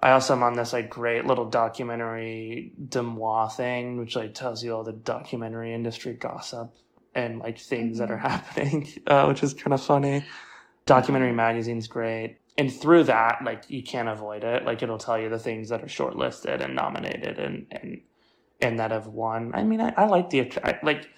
I 0.00 0.12
also 0.12 0.34
am 0.34 0.42
on 0.42 0.54
this 0.54 0.72
like 0.72 0.90
great 0.90 1.26
little 1.26 1.46
documentary 1.46 2.72
Demois 2.88 3.48
thing, 3.48 3.98
which 3.98 4.14
like 4.14 4.34
tells 4.34 4.62
you 4.62 4.74
all 4.74 4.84
the 4.84 4.92
documentary 4.92 5.74
industry 5.74 6.14
gossip 6.14 6.72
and 7.14 7.40
like 7.40 7.58
things 7.58 7.98
that 7.98 8.10
are 8.10 8.18
happening, 8.18 8.88
uh, 9.06 9.26
which 9.26 9.42
is 9.42 9.54
kind 9.54 9.74
of 9.74 9.82
funny. 9.82 10.24
Documentary 10.86 11.32
magazine's 11.32 11.86
great, 11.86 12.38
and 12.56 12.72
through 12.72 13.04
that, 13.04 13.40
like 13.44 13.64
you 13.68 13.82
can't 13.82 14.08
avoid 14.08 14.44
it. 14.44 14.64
Like 14.64 14.82
it'll 14.82 14.98
tell 14.98 15.18
you 15.18 15.28
the 15.28 15.38
things 15.38 15.68
that 15.68 15.82
are 15.82 15.86
shortlisted 15.86 16.64
and 16.64 16.74
nominated 16.74 17.38
and 17.38 17.66
and 17.70 18.00
and 18.60 18.78
that 18.78 18.90
have 18.92 19.06
won. 19.08 19.50
I 19.54 19.64
mean, 19.64 19.80
I, 19.80 19.92
I 19.96 20.06
like 20.06 20.30
the 20.30 20.50
I, 20.64 20.78
like. 20.82 21.08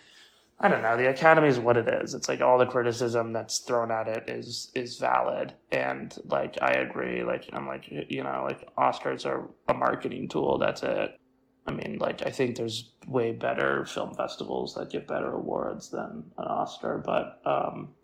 I 0.62 0.68
don't 0.68 0.82
know. 0.82 0.96
The 0.96 1.08
Academy 1.08 1.48
is 1.48 1.58
what 1.58 1.78
it 1.78 1.88
is. 1.88 2.12
It's 2.12 2.28
like 2.28 2.42
all 2.42 2.58
the 2.58 2.66
criticism 2.66 3.32
that's 3.32 3.60
thrown 3.60 3.90
at 3.90 4.08
it 4.08 4.28
is 4.28 4.70
is 4.74 4.98
valid, 4.98 5.54
and 5.72 6.14
like 6.26 6.58
I 6.60 6.72
agree. 6.72 7.24
Like 7.24 7.48
I'm 7.54 7.66
like 7.66 7.86
you 7.88 8.22
know 8.22 8.44
like 8.46 8.68
Oscars 8.76 9.24
are 9.24 9.48
a 9.68 9.74
marketing 9.74 10.28
tool. 10.28 10.58
That's 10.58 10.82
it. 10.82 11.18
I 11.66 11.72
mean, 11.72 11.96
like 11.98 12.26
I 12.26 12.30
think 12.30 12.56
there's 12.56 12.92
way 13.06 13.32
better 13.32 13.86
film 13.86 14.14
festivals 14.14 14.74
that 14.74 14.90
give 14.90 15.06
better 15.06 15.32
awards 15.32 15.88
than 15.88 16.24
an 16.36 16.46
Oscar, 16.46 17.02
but 17.04 17.40
um, 17.50 17.94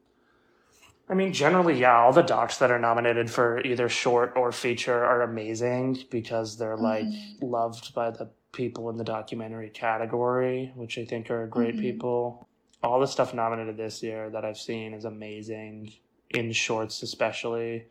I 1.08 1.14
mean, 1.14 1.32
generally, 1.32 1.78
yeah, 1.78 1.96
all 1.96 2.12
the 2.12 2.22
docs 2.22 2.58
that 2.58 2.70
are 2.70 2.78
nominated 2.78 3.30
for 3.30 3.60
either 3.60 3.88
short 3.88 4.32
or 4.34 4.50
feature 4.50 5.04
are 5.04 5.22
amazing 5.22 6.04
because 6.10 6.58
they're 6.58 6.76
like 6.76 7.06
loved 7.40 7.94
by 7.94 8.10
the 8.10 8.30
people 8.52 8.90
in 8.90 8.96
the 8.96 9.04
documentary 9.04 9.70
category, 9.70 10.72
which 10.74 10.98
I 10.98 11.04
think 11.04 11.30
are 11.30 11.46
great 11.46 11.78
people. 11.78 12.48
All 12.82 12.98
the 12.98 13.06
stuff 13.06 13.34
nominated 13.34 13.76
this 13.76 14.02
year 14.02 14.30
that 14.30 14.44
I've 14.44 14.58
seen 14.58 14.94
is 14.94 15.04
amazing, 15.04 15.92
in 16.30 16.50
shorts 16.52 17.02
especially. 17.02 17.86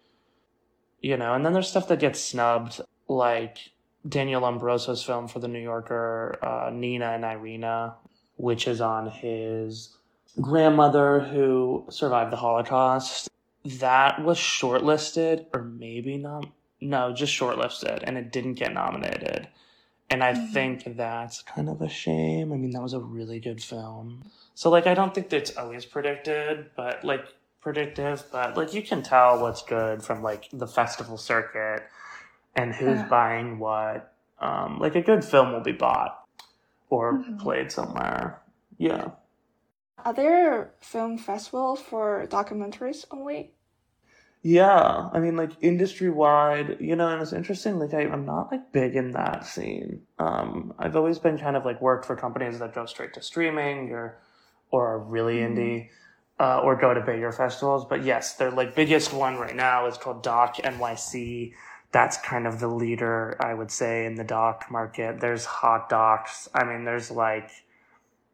You 1.01 1.15
know, 1.17 1.33
and 1.35 1.45
then 1.45 1.53
there's 1.53 1.69
stuff 1.69 1.87
that 1.89 1.99
gets 1.99 2.19
snubbed, 2.19 2.81
like 3.07 3.57
Daniel 4.07 4.41
Lombroso's 4.41 5.03
film 5.03 5.27
for 5.27 5.39
The 5.39 5.47
New 5.47 5.59
Yorker, 5.59 6.37
uh, 6.41 6.69
Nina 6.69 7.11
and 7.11 7.23
Irena, 7.23 7.95
which 8.35 8.67
is 8.67 8.81
on 8.81 9.09
his 9.09 9.97
grandmother 10.39 11.19
who 11.21 11.85
survived 11.89 12.31
the 12.31 12.37
Holocaust. 12.37 13.29
That 13.65 14.23
was 14.23 14.37
shortlisted, 14.37 15.47
or 15.53 15.63
maybe 15.63 16.17
not. 16.17 16.45
No, 16.81 17.13
just 17.13 17.33
shortlisted, 17.33 18.03
and 18.03 18.17
it 18.17 18.31
didn't 18.31 18.55
get 18.55 18.73
nominated. 18.73 19.47
And 20.09 20.23
I 20.23 20.35
think 20.35 20.83
that's 20.97 21.41
kind 21.41 21.67
of 21.67 21.81
a 21.81 21.89
shame. 21.89 22.53
I 22.53 22.57
mean, 22.57 22.71
that 22.71 22.81
was 22.83 22.93
a 22.93 22.99
really 22.99 23.39
good 23.39 23.63
film. 23.63 24.23
So, 24.53 24.69
like, 24.69 24.85
I 24.85 24.93
don't 24.93 25.15
think 25.15 25.29
that's 25.29 25.57
always 25.57 25.83
predicted, 25.85 26.67
but 26.75 27.03
like, 27.03 27.25
predictive, 27.61 28.23
but 28.31 28.55
like, 28.55 28.73
you 28.73 28.83
can 28.83 29.01
tell 29.01 29.41
what's 29.41 29.63
good 29.63 30.03
from 30.03 30.21
like 30.21 30.47
the 30.53 30.67
festival 30.67 31.17
circuit 31.17 31.83
and 32.55 32.73
who's 32.75 32.99
Yeah. 32.99 33.07
buying 33.07 33.57
what. 33.57 34.13
Um, 34.39 34.79
like, 34.79 34.95
a 34.95 35.01
good 35.01 35.25
film 35.25 35.53
will 35.53 35.61
be 35.61 35.71
bought 35.71 36.23
or 36.91 37.23
played 37.39 37.71
somewhere. 37.71 38.41
Yeah. 38.77 39.11
Are 39.97 40.13
there 40.13 40.73
film 40.79 41.17
festivals 41.17 41.81
for 41.81 42.27
documentaries 42.27 43.05
only? 43.11 43.53
Yeah, 44.43 45.09
I 45.11 45.19
mean, 45.19 45.35
like 45.35 45.51
industry 45.61 46.09
wide, 46.09 46.77
you 46.79 46.95
know, 46.95 47.07
and 47.07 47.21
it's 47.21 47.33
interesting. 47.33 47.79
Like, 47.79 47.93
I, 47.95 48.01
I'm 48.01 48.25
not 48.25 48.51
like 48.51 48.71
big 48.71 48.95
in 48.95 49.11
that 49.11 49.45
scene. 49.45 50.03
Um, 50.19 50.73
I've 50.77 50.95
always 50.95 51.17
been 51.17 51.39
kind 51.39 51.55
of 51.57 51.65
like 51.65 51.81
worked 51.81 52.05
for 52.05 52.15
companies 52.15 52.59
that 52.59 52.73
go 52.75 52.85
straight 52.85 53.13
to 53.15 53.23
streaming 53.23 53.91
or, 53.91 54.19
or 54.69 54.87
are 54.93 54.99
really 54.99 55.37
indie, 55.37 55.89
uh, 56.39 56.59
or 56.59 56.75
go 56.75 56.93
to 56.93 57.01
bigger 57.01 57.31
festivals. 57.31 57.85
But 57.85 58.03
yes, 58.03 58.33
their 58.35 58.51
like 58.51 58.75
biggest 58.75 59.13
one 59.13 59.37
right 59.37 59.55
now 59.55 59.87
is 59.87 59.97
called 59.97 60.21
Doc 60.21 60.57
NYC. 60.57 61.53
that's 61.91 62.17
kind 62.17 62.45
of 62.45 62.59
the 62.59 62.67
leader, 62.67 63.37
I 63.39 63.53
would 63.55 63.71
say, 63.71 64.05
in 64.05 64.15
the 64.15 64.23
doc 64.23 64.65
market. 64.69 65.21
There's 65.21 65.45
hot 65.45 65.89
docs. 65.89 66.49
I 66.53 66.65
mean, 66.65 66.83
there's 66.85 67.09
like 67.09 67.49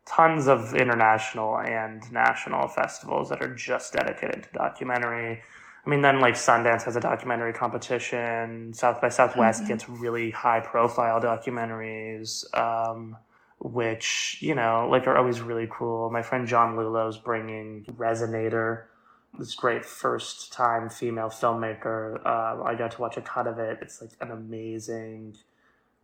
tons 0.05 0.47
of 0.47 0.73
international 0.73 1.59
and 1.59 2.11
national 2.11 2.67
festivals 2.67 3.29
that 3.29 3.41
are 3.41 3.53
just 3.53 3.93
dedicated 3.93 4.43
to 4.43 4.49
documentary. 4.53 5.41
I 5.85 5.89
mean, 5.89 6.01
then 6.01 6.19
like 6.19 6.35
Sundance 6.35 6.83
has 6.83 6.95
a 6.95 6.99
documentary 6.99 7.53
competition. 7.53 8.73
South 8.73 9.01
by 9.01 9.09
Southwest 9.09 9.67
gets 9.67 9.89
really 9.89 10.31
high 10.31 10.59
profile 10.59 11.19
documentaries, 11.19 12.45
um, 12.57 13.17
which, 13.59 14.37
you 14.41 14.53
know, 14.53 14.87
like 14.91 15.07
are 15.07 15.17
always 15.17 15.41
really 15.41 15.67
cool. 15.71 16.09
My 16.11 16.21
friend 16.21 16.47
John 16.47 16.75
Lulow's 16.75 17.17
bringing 17.17 17.85
Resonator, 17.85 18.83
this 19.37 19.55
great 19.55 19.85
first 19.85 20.51
time 20.51 20.89
female 20.89 21.29
filmmaker. 21.29 22.23
Uh, 22.25 22.63
I 22.63 22.75
got 22.75 22.91
to 22.91 23.01
watch 23.01 23.17
a 23.17 23.21
cut 23.21 23.47
of 23.47 23.57
it. 23.59 23.79
It's 23.81 24.01
like 24.01 24.11
an 24.19 24.29
amazing, 24.29 25.35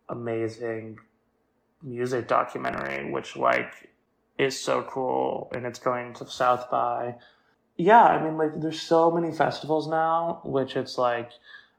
amazing 0.10 0.98
music 1.82 2.28
documentary, 2.28 3.12
which 3.12 3.36
like 3.36 3.90
is 4.38 4.60
so 4.60 4.84
cool. 4.84 5.52
And 5.54 5.66
it's 5.66 5.80
going 5.80 6.14
to 6.16 6.28
South 6.28 6.70
by 6.70 7.16
yeah, 7.78 8.04
I 8.04 8.24
mean, 8.24 8.38
like, 8.38 8.60
there's 8.60 8.82
so 8.82 9.12
many 9.12 9.32
festivals 9.32 9.88
now, 9.88 10.42
which 10.44 10.76
it's 10.76 10.98
like, 10.98 11.30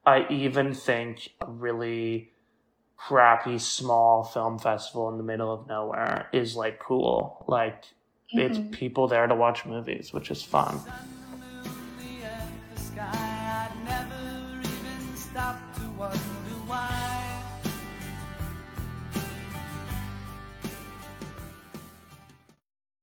I 0.07 0.27
even 0.31 0.73
think 0.73 1.31
a 1.41 1.51
really 1.51 2.31
crappy 2.97 3.59
small 3.59 4.25
film 4.25 4.59
festival 4.59 5.09
in 5.11 5.19
the 5.19 5.25
middle 5.25 5.53
of 5.53 5.67
nowhere 5.67 6.29
is 6.33 6.57
like 6.57 6.79
cool. 6.79 7.45
Like, 7.49 7.85
it's 8.31 8.59
people 8.77 9.09
there 9.09 9.27
to 9.27 9.35
watch 9.35 9.67
movies, 9.67 10.13
which 10.13 10.31
is 10.31 10.43
fun. 10.43 10.81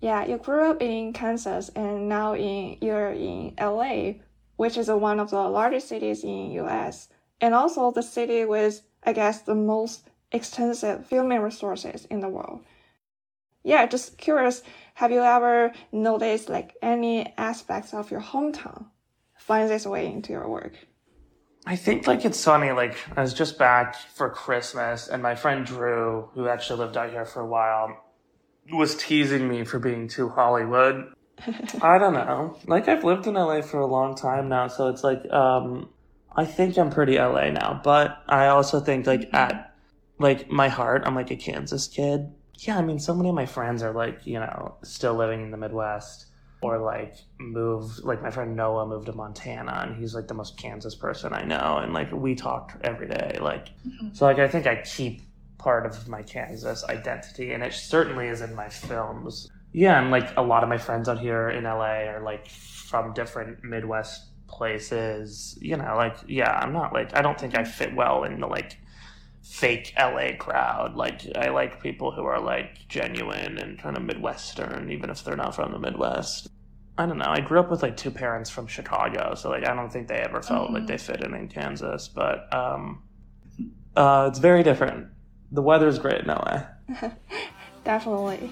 Yeah, 0.05 0.23
you 0.23 0.37
grew 0.37 0.69
up 0.69 0.83
in 0.83 1.13
Kansas 1.13 1.69
and 1.69 2.07
now 2.07 2.35
in 2.35 2.77
you're 2.79 3.13
in 3.13 3.55
LA, 3.59 4.21
which 4.55 4.77
is 4.77 4.87
one 4.87 5.19
of 5.19 5.31
the 5.31 5.41
largest 5.49 5.87
cities 5.87 6.23
in 6.23 6.51
US, 6.51 7.09
and 7.41 7.55
also 7.55 7.89
the 7.89 8.03
city 8.03 8.45
with 8.45 8.83
I 9.01 9.13
guess 9.13 9.41
the 9.41 9.55
most 9.55 10.07
extensive 10.31 11.07
filming 11.07 11.41
resources 11.41 12.05
in 12.05 12.19
the 12.19 12.29
world. 12.29 12.59
Yeah, 13.63 13.87
just 13.87 14.19
curious, 14.19 14.61
have 14.93 15.11
you 15.11 15.23
ever 15.23 15.73
noticed 15.91 16.49
like 16.49 16.75
any 16.83 17.33
aspects 17.35 17.91
of 17.91 18.11
your 18.11 18.21
hometown 18.21 18.85
find 19.35 19.71
its 19.71 19.87
way 19.87 20.05
into 20.05 20.33
your 20.33 20.47
work? 20.47 20.73
I 21.65 21.75
think 21.75 22.05
like 22.05 22.25
it's 22.25 22.43
funny, 22.43 22.71
like 22.71 22.95
I 23.17 23.21
was 23.21 23.33
just 23.33 23.57
back 23.57 23.95
for 23.95 24.29
Christmas 24.29 25.07
and 25.07 25.23
my 25.23 25.33
friend 25.33 25.65
Drew, 25.65 26.29
who 26.35 26.47
actually 26.47 26.77
lived 26.77 26.95
out 26.95 27.09
here 27.09 27.25
for 27.25 27.39
a 27.39 27.47
while, 27.47 28.04
was 28.71 28.95
teasing 28.95 29.47
me 29.47 29.63
for 29.63 29.80
being 29.80 30.08
too 30.08 30.30
Hollywood. 30.30 31.13
I 31.82 31.97
don't 31.97 32.13
know. 32.13 32.58
Like 32.65 32.88
I've 32.88 33.04
lived 33.04 33.28
in 33.28 33.34
LA 33.34 33.62
for 33.62 33.80
a 33.80 33.86
long 33.86 34.15
time 34.15 34.49
now, 34.49 34.67
so 34.67 34.88
it's 34.89 35.04
like 35.04 35.30
um 35.32 35.89
I 36.36 36.45
think 36.45 36.78
I'm 36.78 36.89
pretty 36.89 37.17
LA 37.17 37.51
now, 37.51 37.80
but 37.84 38.21
I 38.28 38.47
also 38.47 38.80
think 38.80 39.08
like 39.08 39.34
at 39.34 39.73
like 40.17 40.49
my 40.49 40.69
heart, 40.69 41.04
I'm 41.06 41.15
like 41.15 41.32
a 41.32 41.36
Kansas 41.36 41.88
kid. 41.88 42.32
Yeah, 42.60 42.78
I 42.78 42.82
mean 42.82 42.99
so 42.99 43.13
many 43.13 43.30
of 43.30 43.36
my 43.36 43.45
friends 43.45 43.84
are 43.84 43.93
like, 43.93 44.25
you 44.25 44.39
know, 44.39 44.75
still 44.84 45.15
living 45.15 45.41
in 45.41 45.51
the 45.51 45.58
Midwest 45.58 46.28
or 46.62 46.80
like 46.80 47.15
moved 47.39 48.04
like 48.04 48.21
my 48.21 48.32
friend 48.32 48.56
Noah 48.56 48.88
moved 48.88 49.08
to 49.08 49.13
Montana 49.13 49.86
and 49.86 49.97
he's 49.97 50.15
like 50.15 50.28
the 50.28 50.34
most 50.34 50.58
Kansas 50.58 50.95
person 50.95 51.34
I 51.34 51.43
know 51.43 51.80
and 51.82 51.93
like 51.93 52.12
we 52.12 52.34
talk 52.34 52.80
every 52.84 53.08
day 53.08 53.38
like 53.41 53.69
so 54.13 54.25
like 54.25 54.39
I 54.39 54.47
think 54.47 54.65
I 54.65 54.82
keep 54.82 55.21
part 55.65 55.84
of 55.88 56.08
my 56.08 56.21
Kansas 56.21 56.84
identity 56.84 57.51
and 57.51 57.63
it 57.63 57.73
certainly 57.73 58.28
is 58.28 58.41
in 58.41 58.54
my 58.54 58.69
films. 58.69 59.49
Yeah, 59.73 59.99
and 59.99 60.12
like 60.12 60.30
a 60.38 60.43
lot 60.43 60.62
of 60.62 60.69
my 60.69 60.78
friends 60.78 61.10
out 61.10 61.19
here 61.19 61.49
in 61.49 61.63
LA 61.63 62.06
are 62.06 62.21
like 62.21 62.47
from 62.47 63.13
different 63.13 63.63
Midwest 63.63 64.28
places, 64.47 65.58
you 65.60 65.75
know, 65.75 65.95
like 65.97 66.17
yeah, 66.28 66.51
I'm 66.62 66.71
not 66.71 66.93
like 66.93 67.17
I 67.17 67.23
don't 67.23 67.39
think 67.39 67.58
I 67.58 67.63
fit 67.63 67.95
well 67.95 68.25
in 68.25 68.39
the 68.41 68.45
like 68.45 68.78
fake 69.41 69.91
LA 69.97 70.38
crowd. 70.38 70.95
Like 70.95 71.21
I 71.36 71.49
like 71.49 71.82
people 71.82 72.12
who 72.12 72.25
are 72.25 72.39
like 72.39 72.88
genuine 72.88 73.58
and 73.58 73.80
kind 73.80 73.97
of 73.97 74.04
Midwestern, 74.04 74.91
even 74.91 75.10
if 75.10 75.23
they're 75.23 75.36
not 75.36 75.56
from 75.56 75.71
the 75.71 75.80
Midwest. 75.80 76.47
I 76.99 77.08
don't 77.08 77.17
know. 77.17 77.25
I 77.28 77.41
grew 77.41 77.60
up 77.60 77.71
with 77.71 77.82
like 77.82 77.97
two 77.97 78.12
parents 78.12 78.51
from 78.51 78.67
Chicago, 78.67 79.34
so 79.34 79.49
like 79.49 79.67
I 79.67 79.73
don't 79.73 79.91
think 79.91 80.08
they 80.10 80.19
ever 80.19 80.43
felt 80.43 80.71
like 80.71 80.86
they 80.86 80.99
fit 80.99 81.23
in 81.23 81.34
in 81.34 81.47
Kansas. 81.47 82.08
But 82.08 82.54
um, 82.54 83.01
uh, 83.95 84.28
it's 84.30 84.39
very 84.39 84.62
different. 84.62 85.08
The 85.55 85.61
weather's 85.61 85.99
great 85.99 86.19
in 86.19 86.27
LA. 86.27 86.63
Definitely. 87.85 88.51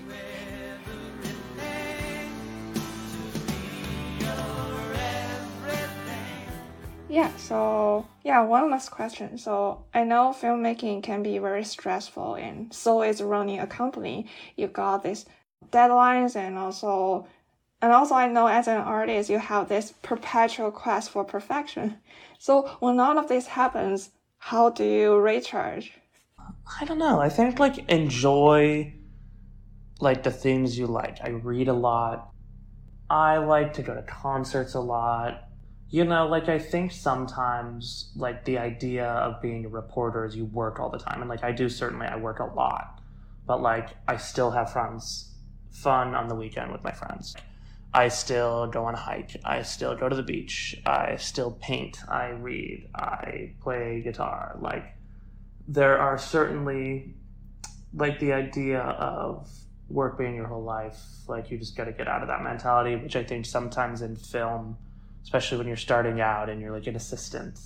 Yeah, 7.10 7.36
so 7.36 8.08
yeah, 8.24 8.42
one 8.44 8.72
last 8.72 8.92
question. 8.92 9.38
So 9.38 9.84
I 9.94 10.06
know 10.06 10.34
filmmaking 10.34 11.04
can 11.04 11.24
be 11.24 11.38
very 11.40 11.66
stressful 11.66 12.36
and 12.36 12.74
so 12.74 13.04
is 13.04 13.22
running 13.22 13.60
a 13.60 13.68
company. 13.68 14.28
You've 14.56 14.72
got 14.72 15.04
these 15.04 15.26
deadlines 15.72 16.38
and 16.38 16.58
also 16.58 17.28
and 17.82 17.92
also 17.92 18.16
I 18.16 18.28
know 18.30 18.48
as 18.48 18.70
an 18.70 18.78
artist 18.78 19.30
you 19.30 19.40
have 19.40 19.68
this 19.68 19.94
perpetual 20.04 20.72
quest 20.72 21.10
for 21.10 21.26
perfection. 21.26 21.98
So 22.40 22.78
when 22.80 22.98
all 22.98 23.20
of 23.20 23.28
this 23.28 23.48
happens, 23.48 24.12
how 24.38 24.70
do 24.70 24.86
you 24.86 25.18
recharge? 25.18 26.00
I 26.80 26.86
don't 26.86 26.98
know. 26.98 27.20
I 27.20 27.30
think 27.30 27.60
like 27.60 27.90
enjoy 27.90 28.94
like 30.00 30.24
the 30.24 30.32
things 30.32 30.78
you 30.78 30.88
like. 30.88 31.20
I 31.24 31.30
read 31.30 31.68
a 31.68 31.74
lot. 31.74 32.32
I 33.10 33.38
like 33.38 33.74
to 33.74 33.82
go 33.82 33.94
to 33.94 34.02
concerts 34.04 34.74
a 34.74 34.80
lot. 34.80 35.50
You 35.90 36.04
know, 36.06 36.28
like 36.28 36.50
I 36.50 36.58
think 36.58 36.92
sometimes 36.92 38.12
like 38.16 38.46
the 38.46 38.58
idea 38.58 39.06
of 39.06 39.42
being 39.42 39.66
a 39.66 39.70
reporter 39.70 40.26
is 40.26 40.36
you 40.36 40.46
work 40.46 40.80
all 40.80 40.90
the 40.90 40.98
time. 40.98 41.22
And 41.22 41.30
like 41.30 41.44
I 41.44 41.52
do 41.52 41.70
certainly 41.70 42.08
I 42.08 42.16
work 42.16 42.40
a 42.40 42.46
lot. 42.46 43.02
But 43.46 43.62
like 43.62 43.90
I 44.08 44.18
still 44.18 44.52
have 44.52 44.72
friends 44.72 45.34
fun 45.72 46.16
on 46.16 46.28
the 46.28 46.36
weekend 46.36 46.72
with 46.72 46.84
my 46.84 46.92
friends. 46.92 47.36
I 47.94 48.08
still 48.08 48.68
go 48.68 48.86
on 48.86 48.96
a 48.96 48.98
hike. 48.98 49.36
I 49.46 49.62
still 49.62 49.96
go 49.96 50.10
to 50.10 50.16
the 50.16 50.24
beach. 50.24 50.76
I 50.86 51.18
still 51.18 51.52
paint. 51.52 52.00
I 52.10 52.30
read. 52.30 52.90
I 52.96 53.54
play 53.62 54.02
guitar. 54.04 54.58
Like 54.60 54.96
there 55.68 55.98
are 55.98 56.18
certainly 56.18 57.14
like 57.94 58.20
the 58.20 58.34
idea 58.34 58.80
of 58.80 59.50
work 59.90 60.18
being 60.18 60.36
your 60.36 60.48
whole 60.48 60.64
life 60.64 61.00
like 61.28 61.52
you 61.52 61.58
just 61.58 61.76
got 61.76 61.86
to 61.86 61.92
get 61.92 62.08
out 62.08 62.22
of 62.22 62.28
that 62.28 62.42
mentality 62.42 62.96
which 62.96 63.16
i 63.16 63.24
think 63.24 63.46
sometimes 63.46 64.02
in 64.02 64.16
film 64.16 64.78
especially 65.24 65.58
when 65.58 65.68
you're 65.68 65.78
starting 65.78 66.20
out 66.20 66.50
and 66.50 66.62
you're 66.62 66.72
like 66.72 66.88
an 66.88 66.96
assistant 66.96 67.60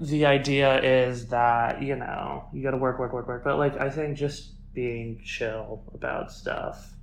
the 0.00 0.26
idea 0.26 0.80
is 0.80 1.26
that 1.26 1.82
you 1.82 1.96
know 1.96 2.44
you 2.52 2.62
got 2.62 2.72
to 2.72 2.76
work 2.76 2.98
work 2.98 3.12
work 3.12 3.28
work. 3.28 3.44
But 3.44 3.58
like 3.58 3.76
i 3.78 3.90
think 3.90 4.16
just 4.16 4.50
being 4.72 5.20
chill 5.24 5.82
about 5.94 6.32
stuff 6.32 6.94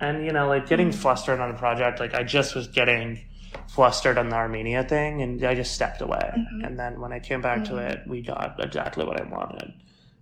and 0.00 0.24
you 0.24 0.32
know 0.32 0.48
like 0.48 0.68
getting 0.68 0.90
mm. 0.90 0.94
flustered 0.94 1.40
on 1.40 1.50
a 1.50 1.58
project 1.58 1.98
like 1.98 2.14
i 2.14 2.22
just 2.22 2.54
was 2.54 2.68
getting 2.68 3.24
flustered 3.68 4.18
on 4.18 4.28
the 4.28 4.36
armenia 4.36 4.84
thing 4.84 5.22
and 5.22 5.42
i 5.44 5.54
just 5.54 5.74
stepped 5.74 6.00
away. 6.00 6.32
Mm-hmm. 6.36 6.64
And 6.64 6.78
then 6.78 7.00
when 7.00 7.12
i 7.12 7.18
came 7.18 7.40
back 7.40 7.64
to 7.64 7.72
mm-hmm. 7.72 7.90
it 7.90 8.00
we 8.06 8.22
got 8.22 8.56
exactly 8.58 9.04
what 9.04 9.20
i 9.20 9.24
wanted. 9.24 9.72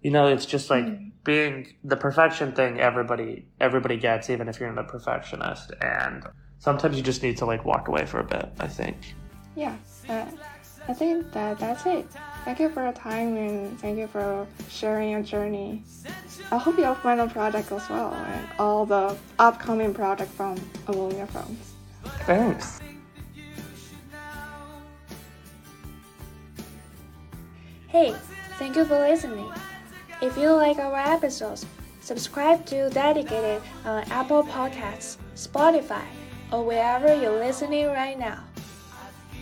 You 0.02 0.10
know 0.10 0.26
it's 0.26 0.46
just 0.46 0.70
like 0.70 0.84
mm-hmm. 0.84 1.08
being 1.24 1.74
the 1.84 1.96
perfection 1.96 2.52
thing 2.52 2.80
everybody 2.80 3.46
everybody 3.60 3.96
gets 3.96 4.30
even 4.30 4.48
if 4.48 4.60
you're 4.60 4.72
not 4.72 4.84
a 4.84 4.88
perfectionist. 4.88 5.72
And 5.80 6.24
sometimes 6.58 6.96
you 6.96 7.02
just 7.02 7.22
need 7.22 7.36
to 7.38 7.46
like 7.46 7.64
walk 7.64 7.88
away 7.88 8.06
for 8.06 8.20
a 8.20 8.24
bit 8.24 8.48
i 8.60 8.66
think. 8.66 8.96
Yeah, 9.56 9.76
uh, 10.08 10.26
I 10.88 10.92
think 10.92 11.32
that 11.32 11.58
that's 11.58 11.86
it. 11.86 12.06
Thank 12.44 12.60
you 12.60 12.68
for 12.68 12.82
your 12.82 12.92
time 12.92 13.36
and 13.36 13.78
thank 13.80 13.98
you 13.98 14.06
for 14.06 14.46
sharing 14.68 15.10
your 15.10 15.22
journey. 15.22 15.82
I 16.52 16.58
hope 16.58 16.76
your 16.76 16.94
final 16.96 17.28
project 17.28 17.70
goes 17.70 17.88
well 17.88 18.12
and 18.12 18.46
all 18.58 18.84
the 18.84 19.16
upcoming 19.38 19.94
project 19.94 20.30
from 20.32 20.56
Arvonia 20.86 21.28
Films. 21.28 21.72
thanks 22.26 22.80
Hey, 27.94 28.10
thank 28.58 28.74
you 28.74 28.82
for 28.84 28.98
listening. 28.98 29.46
If 30.20 30.36
you 30.36 30.50
like 30.50 30.80
our 30.80 30.96
episodes, 30.96 31.64
subscribe 32.00 32.66
to 32.66 32.90
Dedicated 32.90 33.62
on 33.84 34.02
Apple 34.10 34.42
Podcasts, 34.42 35.16
Spotify, 35.36 36.02
or 36.50 36.64
wherever 36.64 37.14
you're 37.14 37.38
listening 37.38 37.86
right 37.86 38.18
now. 38.18 38.42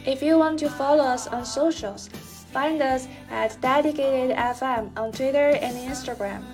If 0.05 0.23
you 0.23 0.37
want 0.37 0.59
to 0.59 0.69
follow 0.69 1.03
us 1.03 1.27
on 1.27 1.47
socials, 1.47 2.11
find 2.53 2.83
us 2.83 3.09
at 3.31 3.59
Dedicated 3.63 4.37
FM 4.37 4.91
on 4.99 5.13
Twitter 5.13 5.57
and 5.57 5.75
Instagram. 5.89 6.45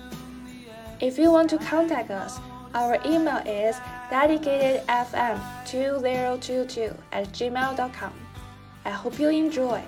If 1.01 1.19
you 1.19 1.31
want 1.31 1.49
to 1.49 1.57
contact 1.57 2.11
us, 2.11 2.39
our 2.75 2.97
email 3.05 3.39
is 3.45 3.75
dedicatedfm2022 4.07 6.97
at 7.11 7.27
gmail.com. 7.33 8.13
I 8.85 8.89
hope 8.89 9.19
you 9.19 9.27
enjoy. 9.27 9.83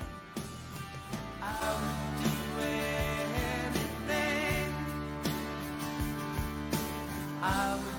I 7.43 7.90